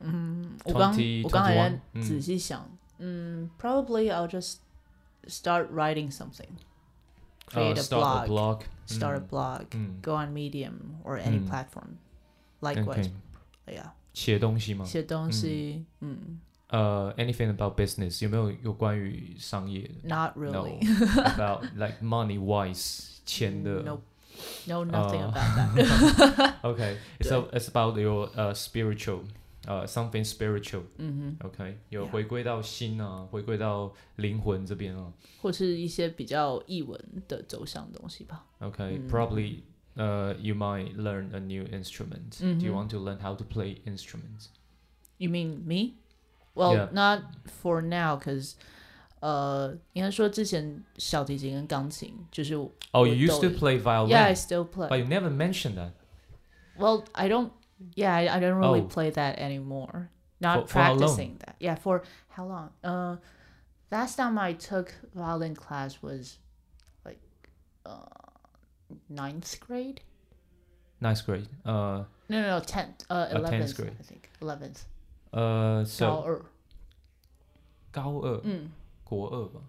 [0.00, 4.56] 嗯，我刚我刚才仔细想，嗯，Probably I'll just
[5.28, 6.48] start writing something,
[7.46, 9.66] create a blog, start a blog,
[10.02, 11.98] go on Medium or any platform.
[12.60, 13.10] Likewise，
[13.66, 14.84] 哎呀，写东西吗？
[14.84, 16.40] 写东西，嗯。
[16.68, 19.90] 呃、uh,，anything about business 有没有有关于商业？
[20.02, 20.82] Not really.
[20.82, 21.22] No.
[21.22, 23.82] about like money wise 钱的。
[23.82, 24.00] No,
[24.66, 26.54] no, nothing about that.
[26.62, 29.24] Okay, so it's about your uh spiritual,
[29.66, 30.84] uh something spiritual.
[30.96, 31.50] 嗯哼。
[31.50, 35.12] Okay，有回归到心啊，回归到灵魂这边啊。
[35.42, 38.46] 或是一些比较艺文的走向的东西吧。
[38.60, 39.60] Okay, probably,
[39.96, 42.40] uh, you might learn a new instrument.
[42.40, 44.46] Do you want to learn how to play instruments?
[45.18, 45.96] You mean me?
[46.56, 46.88] Well, Yeah.
[46.92, 47.22] not
[47.62, 48.54] for now, cause
[49.20, 52.54] 呃，应该说之前小提琴跟钢琴就是。
[52.92, 54.08] Oh, you used to play violin.
[54.10, 54.88] Yeah, I still play.
[54.88, 55.92] But you never mentioned that.
[56.76, 57.50] Well, I don't.
[57.94, 58.88] Yeah, I, I don't really Oh.
[58.88, 60.10] play that anymore.
[60.40, 60.98] Not For- for how long?
[60.98, 61.56] practicing that.
[61.60, 62.70] Yeah, for how long?
[62.84, 63.16] Uh,
[63.90, 66.38] last time I took violin class was
[67.04, 67.20] like
[67.86, 68.06] uh
[69.08, 70.00] ninth grade.
[71.00, 71.46] Nice, great.
[71.64, 73.04] Uh, No, no, no, tenth.
[73.10, 73.76] Uh, Oh, 10th eleventh.
[73.76, 73.96] grade.
[73.98, 74.84] I think eleventh.
[75.32, 76.42] uh, 高 so 二。
[77.90, 78.70] 高二，嗯，
[79.04, 79.60] 国二吧。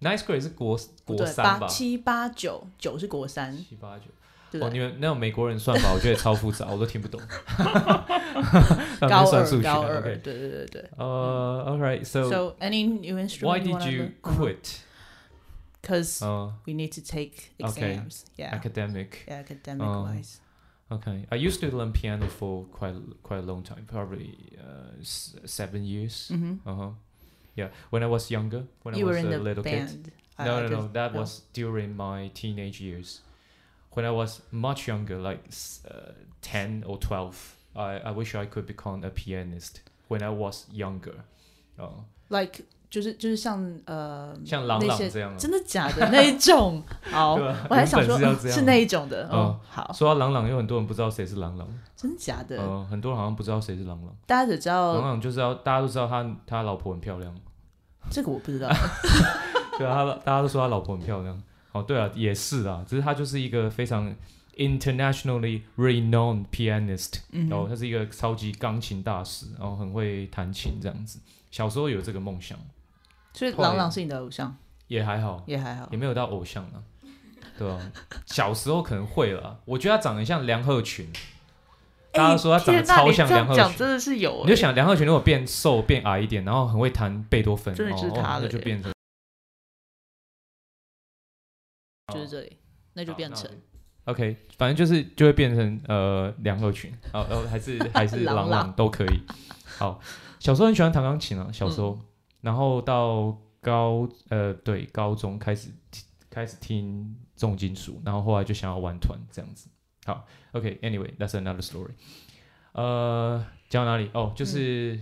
[0.00, 1.58] Nice grade 是国国对，三吧？
[1.60, 4.04] 八七八九九是国三，七八九。
[4.50, 7.20] 对哦，你们那种美国人算法，我觉得超复杂，我都听不懂。
[9.00, 10.90] 高二算数学高二， OK 对对对对。
[10.96, 12.04] 呃、a l right.
[12.04, 13.46] So, So any new instrument?
[13.46, 14.12] why you did wanna you learn?
[14.22, 14.78] quit?
[15.82, 17.96] Because Uh, we need to take Okay.
[17.96, 18.24] exams.
[18.36, 18.54] Yeah.
[18.54, 19.24] academic.
[19.26, 20.04] Yeah, academic Oh.
[20.04, 20.38] wise.
[20.91, 21.25] Okay.
[21.31, 25.83] I used to learn piano for quite quite a long time, probably uh, s- seven
[25.85, 26.31] years.
[26.33, 26.67] Mm-hmm.
[26.69, 26.89] Uh huh.
[27.55, 27.67] Yeah.
[27.91, 29.85] When I was younger, when You I were was in a the little kid.
[29.85, 30.11] band.
[30.39, 30.75] No, I no, no.
[30.81, 31.19] just- That no.
[31.19, 33.21] was during my teenage years.
[33.91, 35.43] When I was much younger, like
[35.89, 40.65] uh, 10 or 12, I, I wish I could become a pianist when I was
[40.71, 41.23] younger.
[41.79, 42.03] Oh.
[42.29, 46.83] like 就是就是像呃像朗朗这样啊真的假的那一种？
[47.11, 49.27] 好，啊我还想说是那一种的。
[49.29, 51.67] 哦嗯，好，说到朗朗，有很多人不知道谁是朗朗。
[51.95, 52.57] 真的假的？
[52.61, 54.15] 呃，很多人好像不知道谁是朗朗。
[54.25, 57.35] 大家只知道朗朗就是要大家都知道他他老婆很漂亮。
[58.09, 58.67] 这个，我不知道。
[59.77, 61.39] 对啊，他大家都说他老婆很漂亮。
[61.71, 64.11] 哦，对啊，也是啊，只是他就是一个非常
[64.57, 71.19] internationally renowned pianist，、嗯然后他是一个超级钢琴大师，然后很会弹琴这样子。
[71.51, 72.57] 小时候有这个梦想，
[73.33, 74.55] 所以朗朗是你的偶像，
[74.87, 75.87] 也还好，也还好。
[75.91, 75.97] 也。
[75.97, 76.83] 没有到偶像啊，
[77.57, 77.91] 对啊，
[78.25, 81.11] 小时候可能会了，我觉得他长得像梁鹤群，
[82.11, 83.77] 大家说他长得超像梁鹤群。
[83.77, 88.91] 真的是有欸，你就想梁鹤群如果变瘦变矮一点，然后很会弹贝多芬，真的就是哦那就变成
[92.13, 92.57] 就是这里，
[92.93, 93.49] 那就变成。
[94.05, 98.49] OK，反正就是就会变成呃梁鹤群，哦哦还是还是 朗朗。
[98.49, 99.21] 朗都可以。
[99.77, 99.99] 好，
[100.39, 102.05] 小时候很喜欢弹钢琴啊，小时候，嗯
[102.41, 105.69] 然后到高呃对高中开始
[106.29, 109.69] 开始听重金属，然后后来就想要玩团这样子。
[110.05, 111.91] 好，OK，Anyway，that's、another story。
[112.71, 114.09] 呃，讲到哪里？
[114.13, 114.99] 哦，就是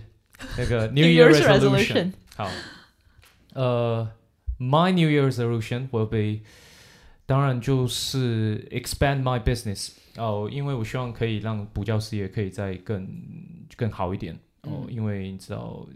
[0.56, 2.12] 那个 New Year Year's resolution。
[2.34, 2.50] 好，
[3.54, 4.10] 呃
[4.58, 6.44] ，My New Year resolution will be，
[7.26, 13.06] 当然就是 expand my business 哦，因为我希望可以让补教事业可以再更
[13.76, 15.86] 更好一点哦，嗯因为你知道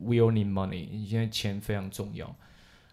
[0.00, 2.34] we all need money，现在钱非常重要，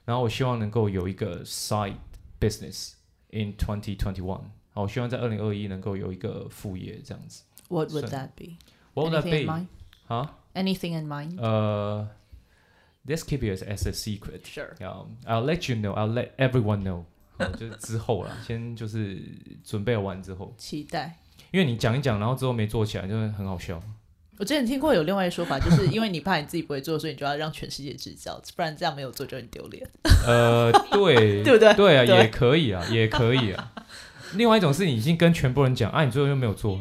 [0.06, 1.96] 然后我希望能够有一个 side
[2.40, 2.94] business
[3.30, 7.44] in twenty twenty one，好，我希望在二零二一能够有一个副业这样子。
[7.70, 8.58] What would 是 that be?
[8.94, 9.52] What would that Anything in be？
[9.52, 9.68] mind?
[10.08, 10.38] 啊？
[10.54, 11.40] Anything in mind?
[11.40, 12.10] 呃、
[13.06, 14.46] let's keep it as, as a secret.
[14.46, 14.74] Sure.
[14.80, 15.94] Yeah, I'll let you know.
[15.94, 17.04] I'll let everyone know.
[17.38, 19.22] 哦就是之后啦，先就是
[19.64, 21.20] 准备完之后，期待。
[21.52, 23.80] 因为你讲一讲，然后之后没做起来，就会很好笑。
[24.39, 29.87] 我之前听过有另外一个说法，就是因为你怕你自己不会做，所以你就要让全世界知道，不然这样没有做就很丢脸。
[30.27, 33.73] 呃，对， 对不对对啊，对也可以啊，也可以啊。
[34.35, 36.81] 另外一种是你已经跟全部人讲，啊，你最后又没有做，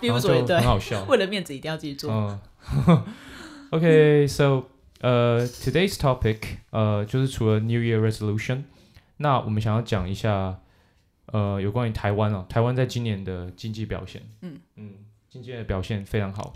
[0.00, 1.04] 逼不做也对然后就很，好笑。
[1.04, 2.10] 为了面子一定要继续做。
[2.10, 3.04] 嗯，
[3.70, 4.64] OK, so
[5.00, 6.38] 呃、today's topic
[6.70, 8.62] 呃就是除了 New Year resolution，
[9.18, 10.58] 那我们想要讲一下
[11.26, 14.94] 呃有关于台湾啊，台湾在今年的经济表现，嗯嗯，
[15.28, 16.54] 经济的表现非常好。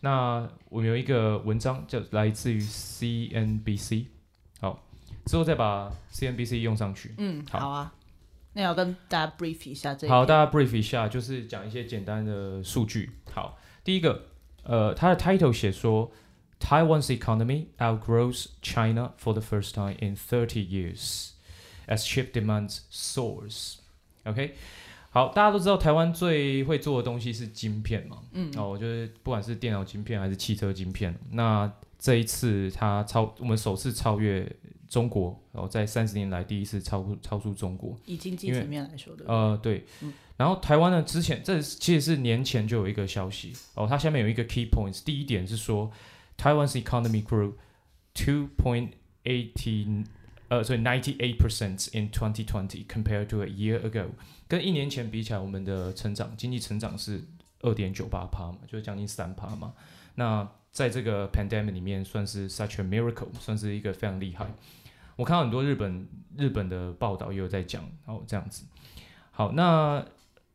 [0.00, 4.06] 那我们有一个文章叫来自于 CNBC，
[4.60, 4.82] 好，
[5.26, 7.14] 之后再把 CNBC 用上去。
[7.18, 7.92] 嗯，好好啊。
[8.52, 13.10] 那要跟大家 brief 一下这一好，大家 brief 一下，就是讲一些简单的数据。
[13.32, 14.28] 好，第一个，
[14.62, 16.10] 呃，它的 title 写说
[16.58, 21.32] ，Taiwan's economy outgrows China for the first time in 30 years
[21.86, 23.76] as chip demand soars。
[24.24, 24.54] OK，
[25.16, 34.46] 好，大家都知道台湾最会做的东西是晶片嘛，嗯，哦，就是不管是电脑晶片还是汽车晶片，那这一次它超我们首次超越
[34.90, 37.96] 中国，然后在三十年来第一次超超出中国。
[38.04, 39.86] 以经济层面来说的，呃，对。
[40.02, 45.02] 嗯、然后台湾呢，之前这其实是年前就有一个消息哦，它下面有一个 key points。
[45.02, 45.90] 第一点是说，
[46.36, 47.54] 台湾 's economy grew
[48.12, 48.90] two point
[49.24, 50.04] eighteen
[50.48, 54.06] 呃，所以 ninety eight percent in twenty twenty compared to a year ago。
[54.48, 57.24] 跟一年前比起来，我们的成长经济成长是
[57.62, 59.74] 二点九八趴嘛，就是将近三趴嘛。
[60.14, 64.46] 那在这个 pandemic 里面，算是 such a miracle，算是一个非常厉害。
[65.16, 66.06] 我看到很多日本
[66.36, 68.64] 日本的报道也有在讲，哦，这样子。
[69.30, 70.04] 好，那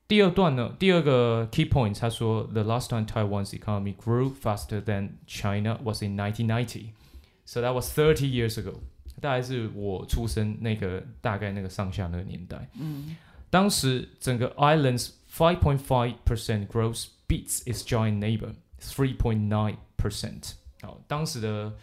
[0.08, 0.76] 第二段呢？
[0.78, 7.92] 第二个 key point，他说，the last time Taiwan's economy grew faster than China was in 1990，so that was
[7.92, 8.76] thirty years ago，
[9.22, 12.68] 大概是我出生那个大概那个上下那个年代。
[12.74, 13.16] 嗯。
[13.50, 20.54] 当时整个 Islands five point five percent growth beats its giant neighbor three point nine percent。
[20.82, 21.74] 好，当时的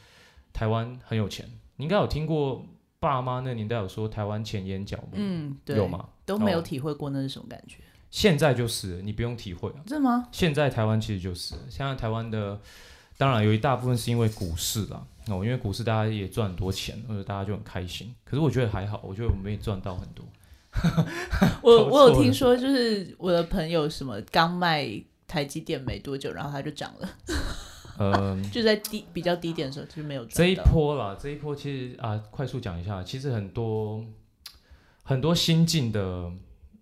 [0.52, 1.46] 台湾很有钱，
[1.76, 2.66] 你应该有听过
[2.98, 5.12] 爸妈那年代有说台湾钱淹脚吗？
[5.12, 6.08] 嗯，对，有吗？
[6.24, 7.76] 都没有体会过那是什么感觉。
[8.10, 9.80] 现在就是，你不用体会啊。
[9.86, 10.26] 真的吗？
[10.32, 12.58] 现在台湾其实就是，现在台湾的
[13.18, 18.14] 当然有一大部分是因为股市啦，哦，因为股市大家也赚很多钱，或者大家就很开心。
[18.24, 20.24] 可是我觉得还好，我觉得我们也赚到很多。
[21.62, 24.88] 我我有听说，就是我的朋友什么刚卖
[25.26, 27.08] 台积电没多久，然后他就涨了。
[27.98, 30.34] 嗯， 就在低比较低点的时候就没有赚。
[30.36, 34.04] 这一波啦，这一波其实啊，快速讲一下，其实很多
[35.02, 36.30] 很多新进的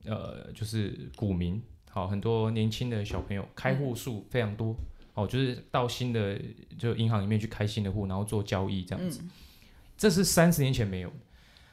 [0.05, 4.77] 呃，就是股民，好，很多年轻的小朋友开户数非常多，嗯、
[5.17, 6.39] 哦，就是到新的
[6.79, 9.21] 就银行里面去开新的户，然后做交易这样子。
[9.23, 9.31] 嗯、
[9.97, 11.11] 这是三十年前没有。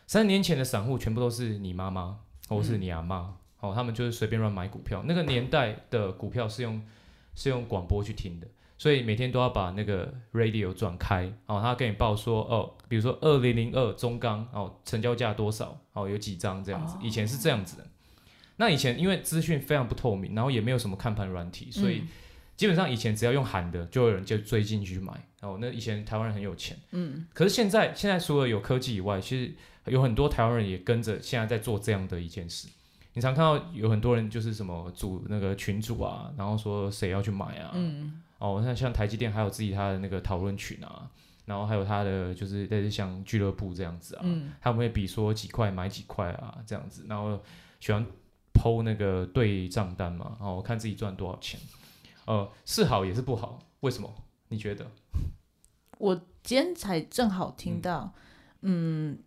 [0.07, 5.03] 三十年前的散户全部都是你妈妈或是你阿妈，嗯、哦，他们就是随便乱买股票。
[5.05, 6.81] 那个年代的股票是用
[7.35, 16.97] 是用广播去听的，所以每天都要把那个 radio 转开，哦，他跟你报说，哦，比如说二零零二中钢，哦，成交价多少，哦，有几张这样子。
[17.01, 17.87] 以前是这样子的。
[18.57, 22.03] 那以前因为资讯非常不透明，然后也没有什么看盘软体，所以
[22.55, 25.11] 基本上以前只要用喊的，就有人就追进去买。
[25.41, 29.53] 哦，那以前台湾人很有钱，嗯，可是现在现在除了有科技以外，其实
[29.87, 32.69] 有很多台湾人也跟着现在在做这样的一件事。
[33.13, 37.71] 你常看到有很多人就是什么组那个群组啊，然后说谁要去买啊。
[37.73, 38.21] 嗯。
[38.37, 41.09] 哦，那像台积电还有自己他的那个讨论群啊，
[41.45, 44.21] 然后还有他的就是类似像俱乐部这样子啊。
[44.23, 44.51] 嗯。
[44.61, 47.37] 他们会比说几块买几块啊这样子，然后
[47.81, 48.05] 喜欢
[48.53, 51.59] PO 那个对账单嘛，哦，看自己赚多少钱。
[52.25, 54.13] 呃，是好也是不好，为什么？
[54.49, 54.85] 你觉得？
[55.97, 58.13] 我今天才正好听到，
[58.61, 59.11] 嗯。
[59.11, 59.19] 嗯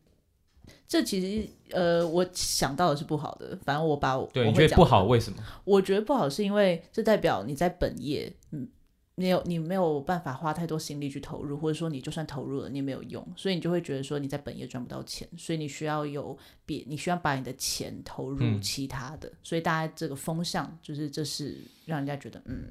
[0.89, 3.57] 这其实呃，我想到的是不好的。
[3.65, 5.39] 反正我把我，对，我你觉得不好，为什么？
[5.65, 8.69] 我觉得不好是因为这代表你在本业，嗯，
[9.17, 19.29] 没有你没有办法花太多心力去投入，或者说你就算投入了，你也没有用，所以你就会觉得说你在本业赚不到钱，所以你需要有别，你需要把你的钱投入其他的。
[19.29, 22.65] 嗯、所以大家这个风向就是这是让人家觉得嗯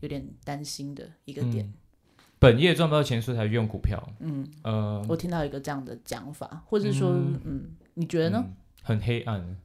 [0.00, 1.66] 有点担心的一个点。
[1.66, 1.74] 嗯
[2.40, 3.98] 本业赚不到钱，所以才用股票。
[4.18, 8.44] 嗯，呃，我听到一个这样的讲法，或者说，嗯，嗯，你觉得呢？
[8.46, 9.56] 嗯、很黑暗，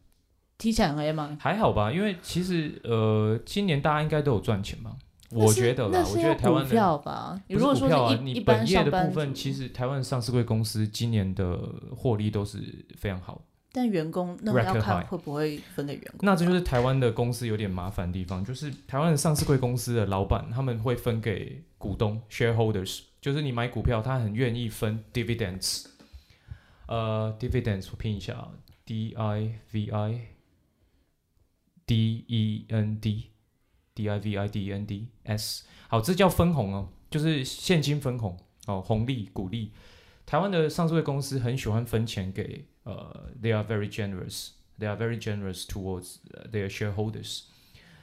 [0.57, 1.38] 听起来很黑吗？
[1.41, 4.95] 还好吧，因为其实呃，今年大家应该都有赚钱吧？
[5.31, 7.39] 我觉得啦，我觉得台湾票吧。
[7.47, 11.57] 你如果说啊，你本业的部分，其实台湾上市柜公司今年的
[11.95, 12.57] 获利都是
[12.97, 13.41] 非常好。
[13.71, 16.21] 但员工那我要看会不会分给员工。
[16.23, 25.85] 那这就是台湾的公司有点麻烦的地方，就是台湾的上市贵公司的老板他们会分给股东 shareholders，就是你买股票，他很愿意分 dividends。
[26.87, 28.49] 呃，dividends 我拼一下
[28.83, 30.21] ，d i v i
[31.85, 33.29] d e n d
[34.07, 35.63] d i v i d e n d s。
[35.88, 39.71] 好，这叫分红哦，就是现金分红哦，红利股利。
[40.25, 42.65] 台湾的上市公司很喜欢分钱给。
[42.83, 44.49] 呃、uh，they are very generous.
[44.79, 46.17] They are very generous towards
[46.51, 47.43] their shareholders.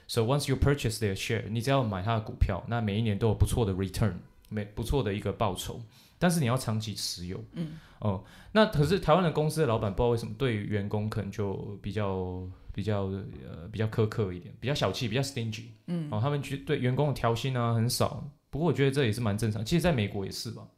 [0.06, 4.14] So once you purchase their share，你只要买他的股票，那每一年都有不错的 return，
[4.48, 5.80] 没不错的一个报酬。
[6.18, 7.42] 但是你要长期持有。
[7.54, 7.78] 嗯。
[7.98, 12.46] 哦，那可是台湾的公司的老板不知道为什么对员工可能就比较
[12.76, 15.64] 比较呃比较苛刻一点，比较小气，比较 stingy。
[15.86, 16.08] 嗯。
[16.12, 18.30] 哦，他们去对员工的调薪啊很少。
[18.50, 19.64] 不过我觉得这也是蛮正常。
[19.64, 20.68] 其实在美国也是吧。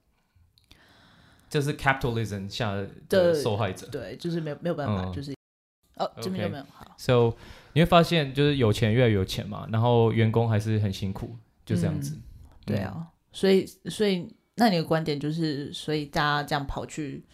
[1.50, 2.74] 这是 capitalism 下
[3.08, 5.34] 的受害者，对，就是没有没有办法，嗯、就是
[5.96, 6.64] 哦，这边有没有？
[6.70, 7.34] 好，so
[7.72, 11.34] 你会发现就是有钱越来越有钱嘛，然后员工还是很辛苦，
[11.64, 12.14] 就这样子。
[12.16, 12.22] 嗯、
[12.66, 17.24] 对啊，所以所以那你的观点就是，所以大家这样跑去，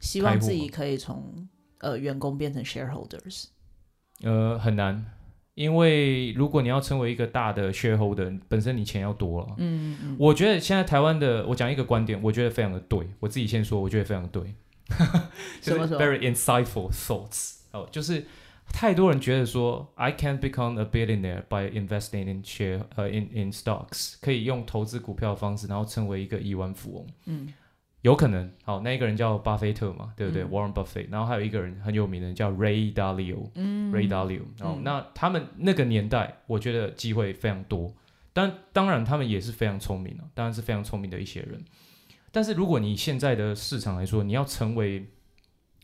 [0.00, 1.46] 希望自己可以从
[1.80, 3.48] 呃员工变成 shareholders，
[4.22, 5.04] 呃，很难，
[5.54, 9.54] 因为如果你要成为一个大的 shareholder，本身你钱要多了。
[9.58, 10.16] 嗯嗯。
[10.18, 13.06] 我觉得现在台湾的，我讲一个观点，我觉得非常的对。
[13.20, 14.54] 我自己先说，我觉得非常对。
[15.60, 17.56] 什么 very insightful thoughts。
[17.72, 18.24] 哦，就是
[18.72, 27.06] 太多人觉得说，I can become a billionaire by investing in share，呃、uh,，in in stocks，可以用投资股票的方式，然后成为一个亿万富翁。
[27.26, 27.52] 嗯。
[28.02, 37.94] 有可能，好，那一个人叫巴菲特嘛，对不对、嗯、？Warren Buffett，然后还有一个人很有名的叫 Ray Dalio，嗯，Ray Dalio，哦、嗯，那他们那个年代，我觉得机会非常多，
[38.32, 41.64] 但当然他们也是非常聪明的，当然是非常聪明的一些人。
[42.32, 45.06] 但是如果你现在的市场来说，你要成为，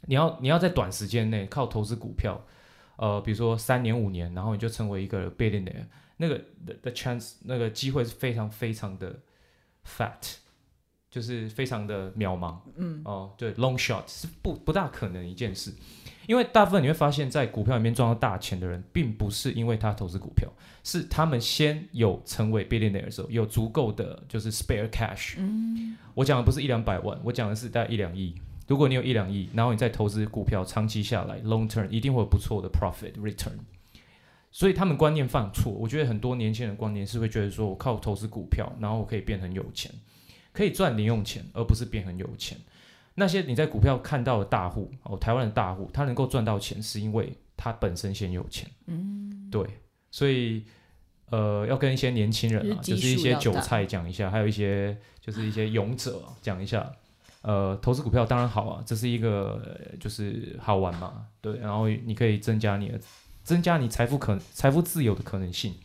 [0.06, 2.44] 你要你要在短时间内靠投资股票，
[2.96, 9.20] 呃，比如说三年五年，然后你就成为一个 billionaire，那个 the, the chance 那个机会是非常非常的
[9.86, 10.38] fat。
[11.11, 15.72] 就是非常的渺茫，嗯，哦，对，long shot 是不不大可能一件事，
[16.26, 20.46] 因为大部分你会发现在股票里面赚到大钱的人，并不是因为他投资股票，
[20.84, 28.34] 是他们先有成为 billionaire 的时候有足够的就是 spare cash，嗯，我讲的不是一两百万，我讲的是大概一两亿。
[28.66, 33.56] 如果你有一两亿，然后你再投资股票，长期下来 long term 一定会有不错的 profit return。
[34.50, 39.90] 所以他们观念犯错，我觉得很多年轻人观念是会觉得说我靠投资股票，然后我可以变很有钱。
[40.59, 42.59] 可以赚零用钱，而不是变很有钱。
[43.14, 48.68] 那些你在股票看到的大户哦，台湾的大户，他能够赚到钱，是因为他本身先有钱。
[48.86, 49.64] 嗯，对。
[50.11, 50.64] 所以，
[51.30, 56.92] 呃，要跟一些年轻人啊，就是一些韭菜讲一下，还有一些就是一些勇者讲一下。
[57.42, 61.56] 呃，投资股票当然好啊，这是一个就是好玩嘛，对。
[61.59, 63.00] 然后你可以增加你的
[63.44, 65.76] 增加你财富可财富自由的可能性，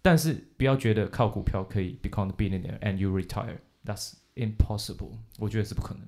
[0.00, 3.56] 但是不要觉得靠股票可以 become billionaire and you retire。
[3.86, 6.02] That's impossible，我觉得是不可能。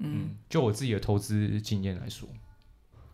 [0.00, 2.28] 嗯，就我自己的投资经验来说，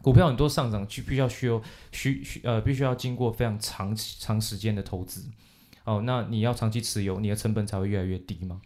[0.03, 1.63] 股票很多上涨，就必须要需要
[1.93, 5.25] 需需呃，必须要经过非常长长时间的投资。
[5.85, 8.61] 哦，那你要长期持有，你的成本才会越来越低嘛。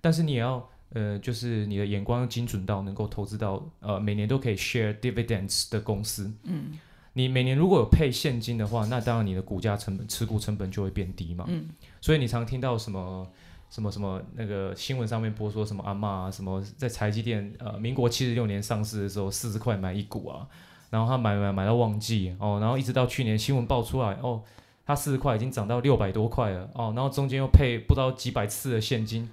[0.00, 6.30] 但是你也要呃，就是你的眼光要精准到能够投资到呃每年都可以 share dividends 的公司。
[6.42, 6.78] 嗯，
[7.14, 11.46] 你每年如果有配现金的话，那当然你的股价成本、持股成本就会变低嘛。
[11.48, 11.70] 嗯，
[12.02, 13.26] 所以你常听到什么？
[13.74, 20.46] 什么什么那个新闻上面播说什么阿嬷啊，什么在台积电呃民国七十六年上市的时候四十块买一股啊，
[20.90, 24.44] 然后他买买买到忘记哦，然后一直到去年新闻爆出来哦，
[24.86, 29.28] 他四十块已经涨到六百多块了哦，然后中间又配不知道几百次的现金，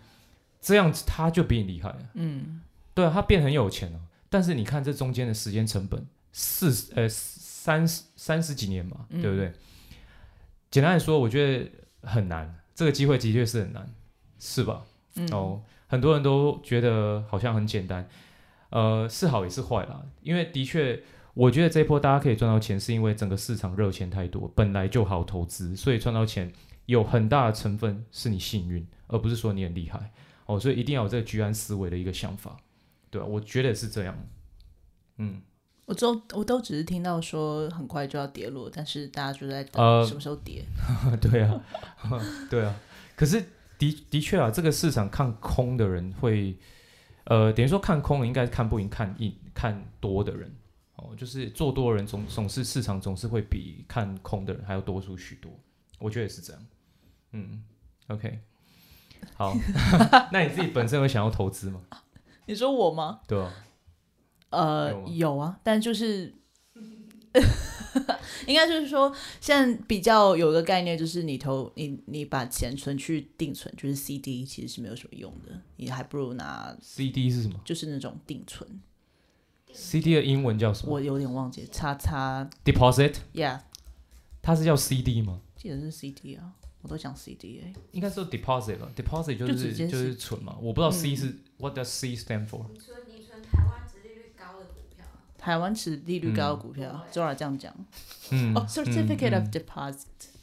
[0.59, 1.99] 这样子他就比你厉害了。
[2.15, 2.61] 嗯，
[2.95, 3.99] 对啊，他变很有钱了。
[4.27, 9.49] 但是你看这中间的时间成本四十呃三十三十几年嘛，对不对？
[9.49, 9.53] 嗯，
[10.71, 11.71] 简单来说，我觉得
[12.01, 13.87] 很难，这个机会的确是很难。
[14.43, 14.83] 是吧？
[15.15, 18.09] 嗯、哦，很多人都觉得好像很简单，
[18.71, 20.01] 呃，是好也是坏啦。
[20.23, 21.03] 因为的确，
[21.35, 26.51] 我觉得这一波大家可以赚到钱，是因为整个市场热钱太多，本来就好投资，所以赚到钱
[26.87, 30.11] 有很大的成分是你幸运，而不是说你很厉害。
[30.47, 32.57] 哦，所以一定要有这个居安思危的一个想法，
[33.11, 33.27] 对吧？
[33.27, 34.17] 我觉得是这样。
[35.17, 35.41] 嗯，
[35.85, 40.65] 我都我都只是听到说很快就要跌落，但是大家就在等什么时候跌。
[41.05, 41.61] 呃、 对啊，
[42.49, 42.73] 对啊，
[43.15, 43.43] 可是。
[43.89, 46.55] 的的确啊，这个市场看空的人会，
[47.23, 50.53] 呃，等于说看空应该是看不赢看一看多的人
[50.95, 55.51] 哦，就是做多的人总总是市场总是会比看空的人还要多出许多，
[55.99, 56.65] 我觉得也是这样。
[57.31, 57.63] 嗯
[58.07, 58.39] ，OK，
[59.35, 59.55] 好，
[60.31, 61.81] 那你自己本身有想要投资吗？
[62.45, 63.21] 你说我吗？
[63.27, 63.53] 对啊，
[64.49, 66.40] 呃，有，有啊，但就是。
[68.47, 77.59] 应该就是说，现在比较有个概念，就是你投你你把钱存去定存，就是 CD，其实是没有什么用的，你还不如拿 CD 是什么？
[77.63, 78.67] 就是那种定存。
[79.73, 80.93] CD 的英文叫什么？
[80.93, 83.59] 我有点忘记，叉叉 Deposit，Yeah，
[84.41, 85.39] 它是叫 CD 吗？
[85.55, 86.51] 记得是 CD 啊，
[86.81, 92.65] 我都讲 CD 哎，应该是 Deposit 吧？Deposit 就是就，就是存嘛，我不知道 C 是、嗯、What does C stand for？
[95.41, 97.73] 台湾持利率高的股票，Zora、嗯、这样讲。
[98.29, 100.39] 嗯， 哦、oh,，Certificate of Deposit、嗯。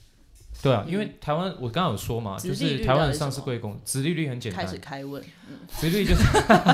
[0.61, 4.67] 对啊，因为台湾我刚刚有说嘛，就是台湾的上市贵公，殖利率很简单。
[4.67, 5.23] 开始开问。
[5.69, 6.23] 殖、嗯、利率就是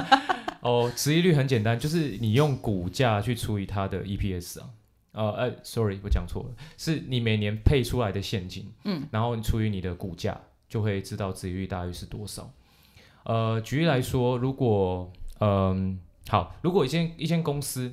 [0.62, 4.70] 哦，殖利率很简单，就是你用股价去除以它的 EPS 啊。
[5.12, 6.49] 呃，哎，sorry，我讲错了，
[6.79, 12.51] 是你每年配出来的现金，嗯，然后你除以你的股价，就会知道殖利率大约是多少。
[13.25, 17.93] 呃，举例来说，如果嗯、呃，好，如果一间一间公司。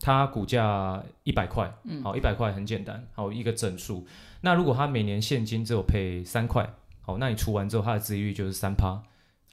[0.00, 1.72] 它股价一百块，
[2.02, 4.06] 好，一百块很简单，好，一个整数。
[4.40, 9.02] 那如果它每年现金只有配三块，好，那你除完之后，它的殖利率就是三趴。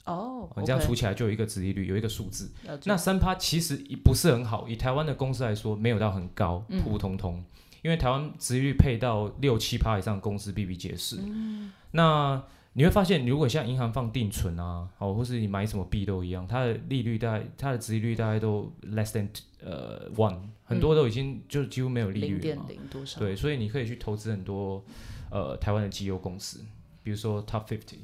[0.04, 2.50] 哦，你这样除起来就有一个殖利率，有一个数字。
[2.86, 7.44] 那三趴其实不是很好，以台湾的公司来说，没有到很高，普普通通。
[7.82, 11.16] 因为台湾殖利率配到六七趴以上的公司比比皆是。
[11.20, 12.42] 嗯、那
[12.72, 19.28] 你会发现，如果像银行放定存啊，哦，或是你买什么币都一样，它的利率大概，它的殖利率大概都 less than
[19.62, 22.66] 呃 one，很多都已经就几乎没有利率了嘛。
[22.68, 23.20] 零多少？
[23.20, 24.84] 对，所以你可以去投资很多
[25.30, 26.64] 呃台湾的绩优公司，
[27.02, 27.98] 比如说 Top Fifty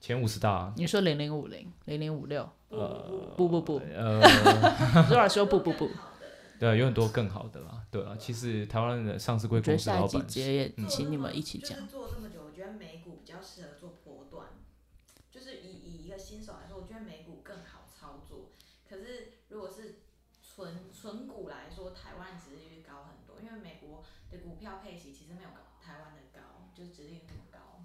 [0.00, 0.72] 前五十大。
[0.76, 2.48] 你说零零五零、零零五六？
[2.68, 4.20] 呃，不不不，呃，
[5.08, 5.88] 多少说不不不。
[6.58, 7.84] 对，有很多更好的啦。
[7.90, 11.78] 对啊，其实台湾的上市柜公司老板，也请你们一起讲。
[11.78, 14.48] 就是做这么久，我觉得美股比较适合做波段。
[15.30, 18.50] 就是以以一个新手来说，我觉得美股更好操作。
[18.88, 20.00] 可是如果是
[20.42, 20.74] 纯
[21.06, 26.40] 纯股来说，台湾殖利率高很多，因为美国的股票配息其实没有高台湾的高，
[26.74, 27.84] 就是殖利率那么高。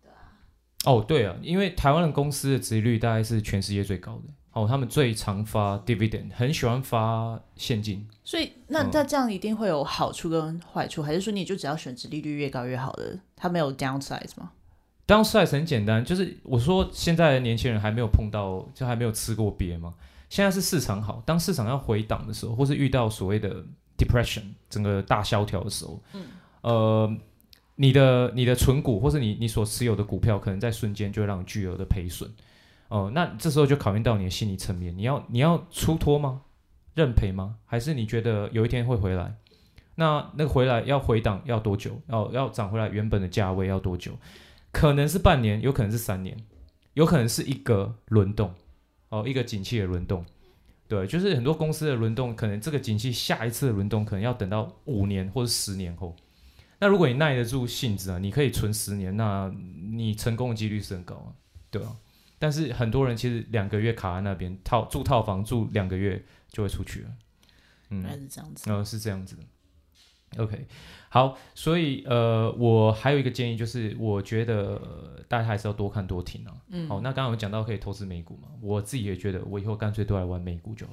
[0.00, 0.38] 对啊。
[0.84, 4.32] 哦，对啊，因为台湾的公司的殖利率大概是全世界最高的。
[4.52, 8.08] 哦，他们最常发 dividend，很喜欢发现金。
[8.22, 13.18] 所以，那那这样一定会有好处跟坏处，嗯、还是说你就只要选殖利率越高越好的？
[13.34, 14.52] 它没有 downside 吗
[15.08, 19.94] ？downside 很简单，就是我说现在的年轻人还没有碰到，就还没有吃过鳖嘛。
[20.30, 23.62] 现在是市场好，当市场要回档的时候，或是遇到所谓的
[23.98, 26.22] depression，整个大萧条的时候，嗯，
[26.62, 27.16] 呃，
[27.74, 32.30] 你的你的存股或是你你所持有的股票，可能在瞬间就会让你巨额的赔损。
[32.88, 36.42] 哦，那这时候就考验到你的心理层面，你要你要出脱吗？
[36.94, 37.56] 认赔吗？
[37.66, 39.36] 还是你觉得有一天会回来？
[39.96, 42.00] 那那个回来要回档要多久？
[42.08, 44.12] 要要涨回来原本的价位要多久？
[44.72, 46.36] 可能是半年，有可能是三年，
[46.94, 48.54] 有可能是一个轮动，
[49.10, 50.24] 哦，一个景气的轮动。
[50.88, 56.16] 对，就是很多公司的轮动，可能这个景气下一次的轮动可能要等到五年或者十年后。
[56.80, 59.52] 那如果你耐得住性子啊，你可以存十年，那
[59.92, 61.30] 你成功的几率是很高啊，
[61.70, 61.94] 对啊？
[62.40, 67.10] 但是很多人其实两个月卡在那边套住套房住两个月就会出去了，
[67.90, 69.42] 嗯，是这样子，嗯、呃，是这样子的。
[70.38, 70.64] OK，
[71.08, 76.54] 好，所以呃，我还有一个建议就是，我觉得、呃、大家还是要多看多听啊。
[76.68, 80.92] 嗯，好，那刚刚有讲到可以投资美股嘛，我自己也觉得我以后干脆都来玩美股就好，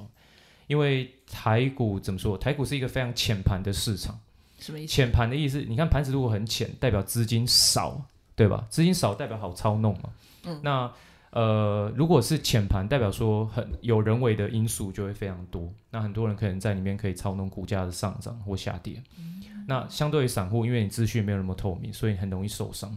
[0.66, 2.36] 因为台股怎么说？
[2.36, 4.18] 台股是一个非常浅盘的市场，
[4.58, 4.92] 什么意思？
[4.92, 8.66] 浅盘的意思，你看盘子如果很浅，代表资金少，对吧？
[8.68, 10.10] 资金少代表好操弄嘛。
[10.46, 10.92] 嗯，那。
[11.30, 19.02] 呃，如果是浅盘，代表说很有人为的因素就会非常多，那很多人可能在里面可以操弄股价的上涨或下跌。
[19.18, 22.96] 嗯、那相对于散户，因为你资讯没有那么透明，所以很容易受伤。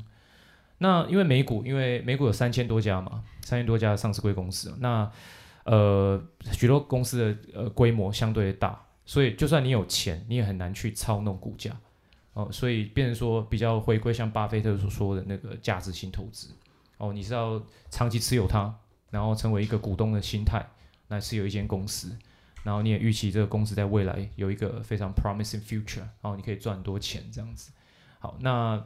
[0.77, 5.11] 那因为美股，因为美股有三千多家嘛，三千多家的上市贵公司，那
[5.65, 6.19] 呃
[6.53, 11.71] 许多公司的呃规模相对大，所以就算你有钱，你也很难去操弄股价
[12.33, 16.47] 哦、呃，所以变成说比较回归像巴菲特所说的那个价值性投资。
[17.01, 18.71] 哦，你是要长期持有它，
[19.09, 20.63] 然后成为一个股东的心态
[21.07, 22.15] 来持有一间公司，
[22.63, 27.71] 然后你也预期这个公司在未来有一个非常 promising future，然后你可以赚很多钱这样子。
[28.19, 28.85] 好，那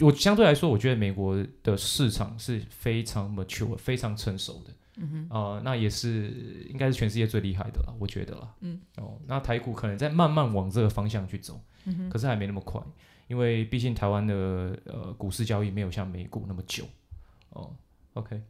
[0.00, 4.70] 我相对来说，我觉得美国的市场是非常 mature、非常成熟的。
[4.98, 8.54] 嗯哼，呃，那也是应该是全世界最厉害的了，我觉得啦。
[8.60, 12.82] 嗯，哦，那台股可能在慢慢往这个方向去走，嗯哼，可是还没那么快，
[13.28, 14.34] 因为毕竟台湾的
[14.84, 16.84] 呃股市交易没有像美股那么久。
[17.56, 17.70] 哦
[18.12, 18.42] ，OK，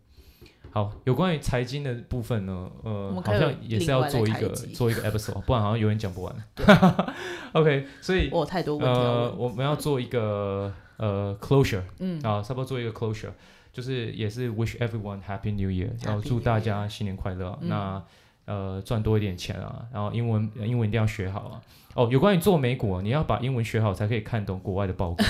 [0.72, 6.34] 好，有关于财经的部分呢，呃，好像也是要做一个 做一个 episode，不然好像永远讲不完。
[7.54, 13.30] OK，所以我太多问题呃，我们要做一个呃 closure，嗯，啊，差不多做一个 closure，
[13.72, 17.56] 就是也是 wish everyone happy new year，然后祝大家新年快乐。
[17.62, 18.02] 嗯、那
[18.46, 21.62] 呃赚多一点钱啊，然后英文英文一定要学好啊。
[21.94, 25.24] 哦，有关于做美股啊，你要把英文学好才可以看懂国外的报告。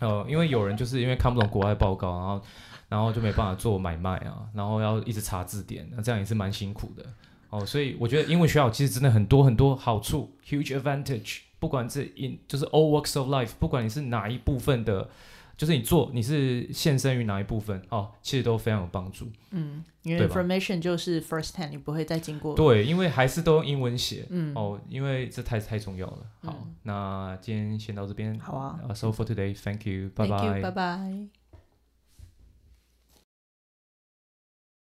[0.00, 2.42] 哦，因为有人就是因为看不懂国外报告，然后。
[2.88, 7.04] 然后就没办法做买卖啊，然后要一直查字典，那这样也是蛮辛苦的
[7.50, 7.64] 哦。
[7.64, 11.40] 所以我觉得英文学好其实真的很多很多好处，huge advantage。
[11.60, 15.10] 不管是 in 就是 all works of life，不管你是哪一部分的，
[15.56, 19.26] 就是你做你是献身于哪一部分哦，其实都非常有帮助。
[19.50, 22.54] 嗯，因为 information 就是 first hand，你不会再经过。
[22.54, 24.24] 对，因为还是都用英文写。
[24.30, 24.54] 嗯。
[24.54, 26.18] 哦，因为这太太重要了。
[26.44, 28.38] 好，嗯、那今天先到这边。
[28.38, 28.78] 好啊。
[28.88, 30.10] Uh, so for today, thank you.
[30.14, 30.38] Bye bye.
[30.38, 30.62] Thank you.
[30.62, 31.37] Bye bye.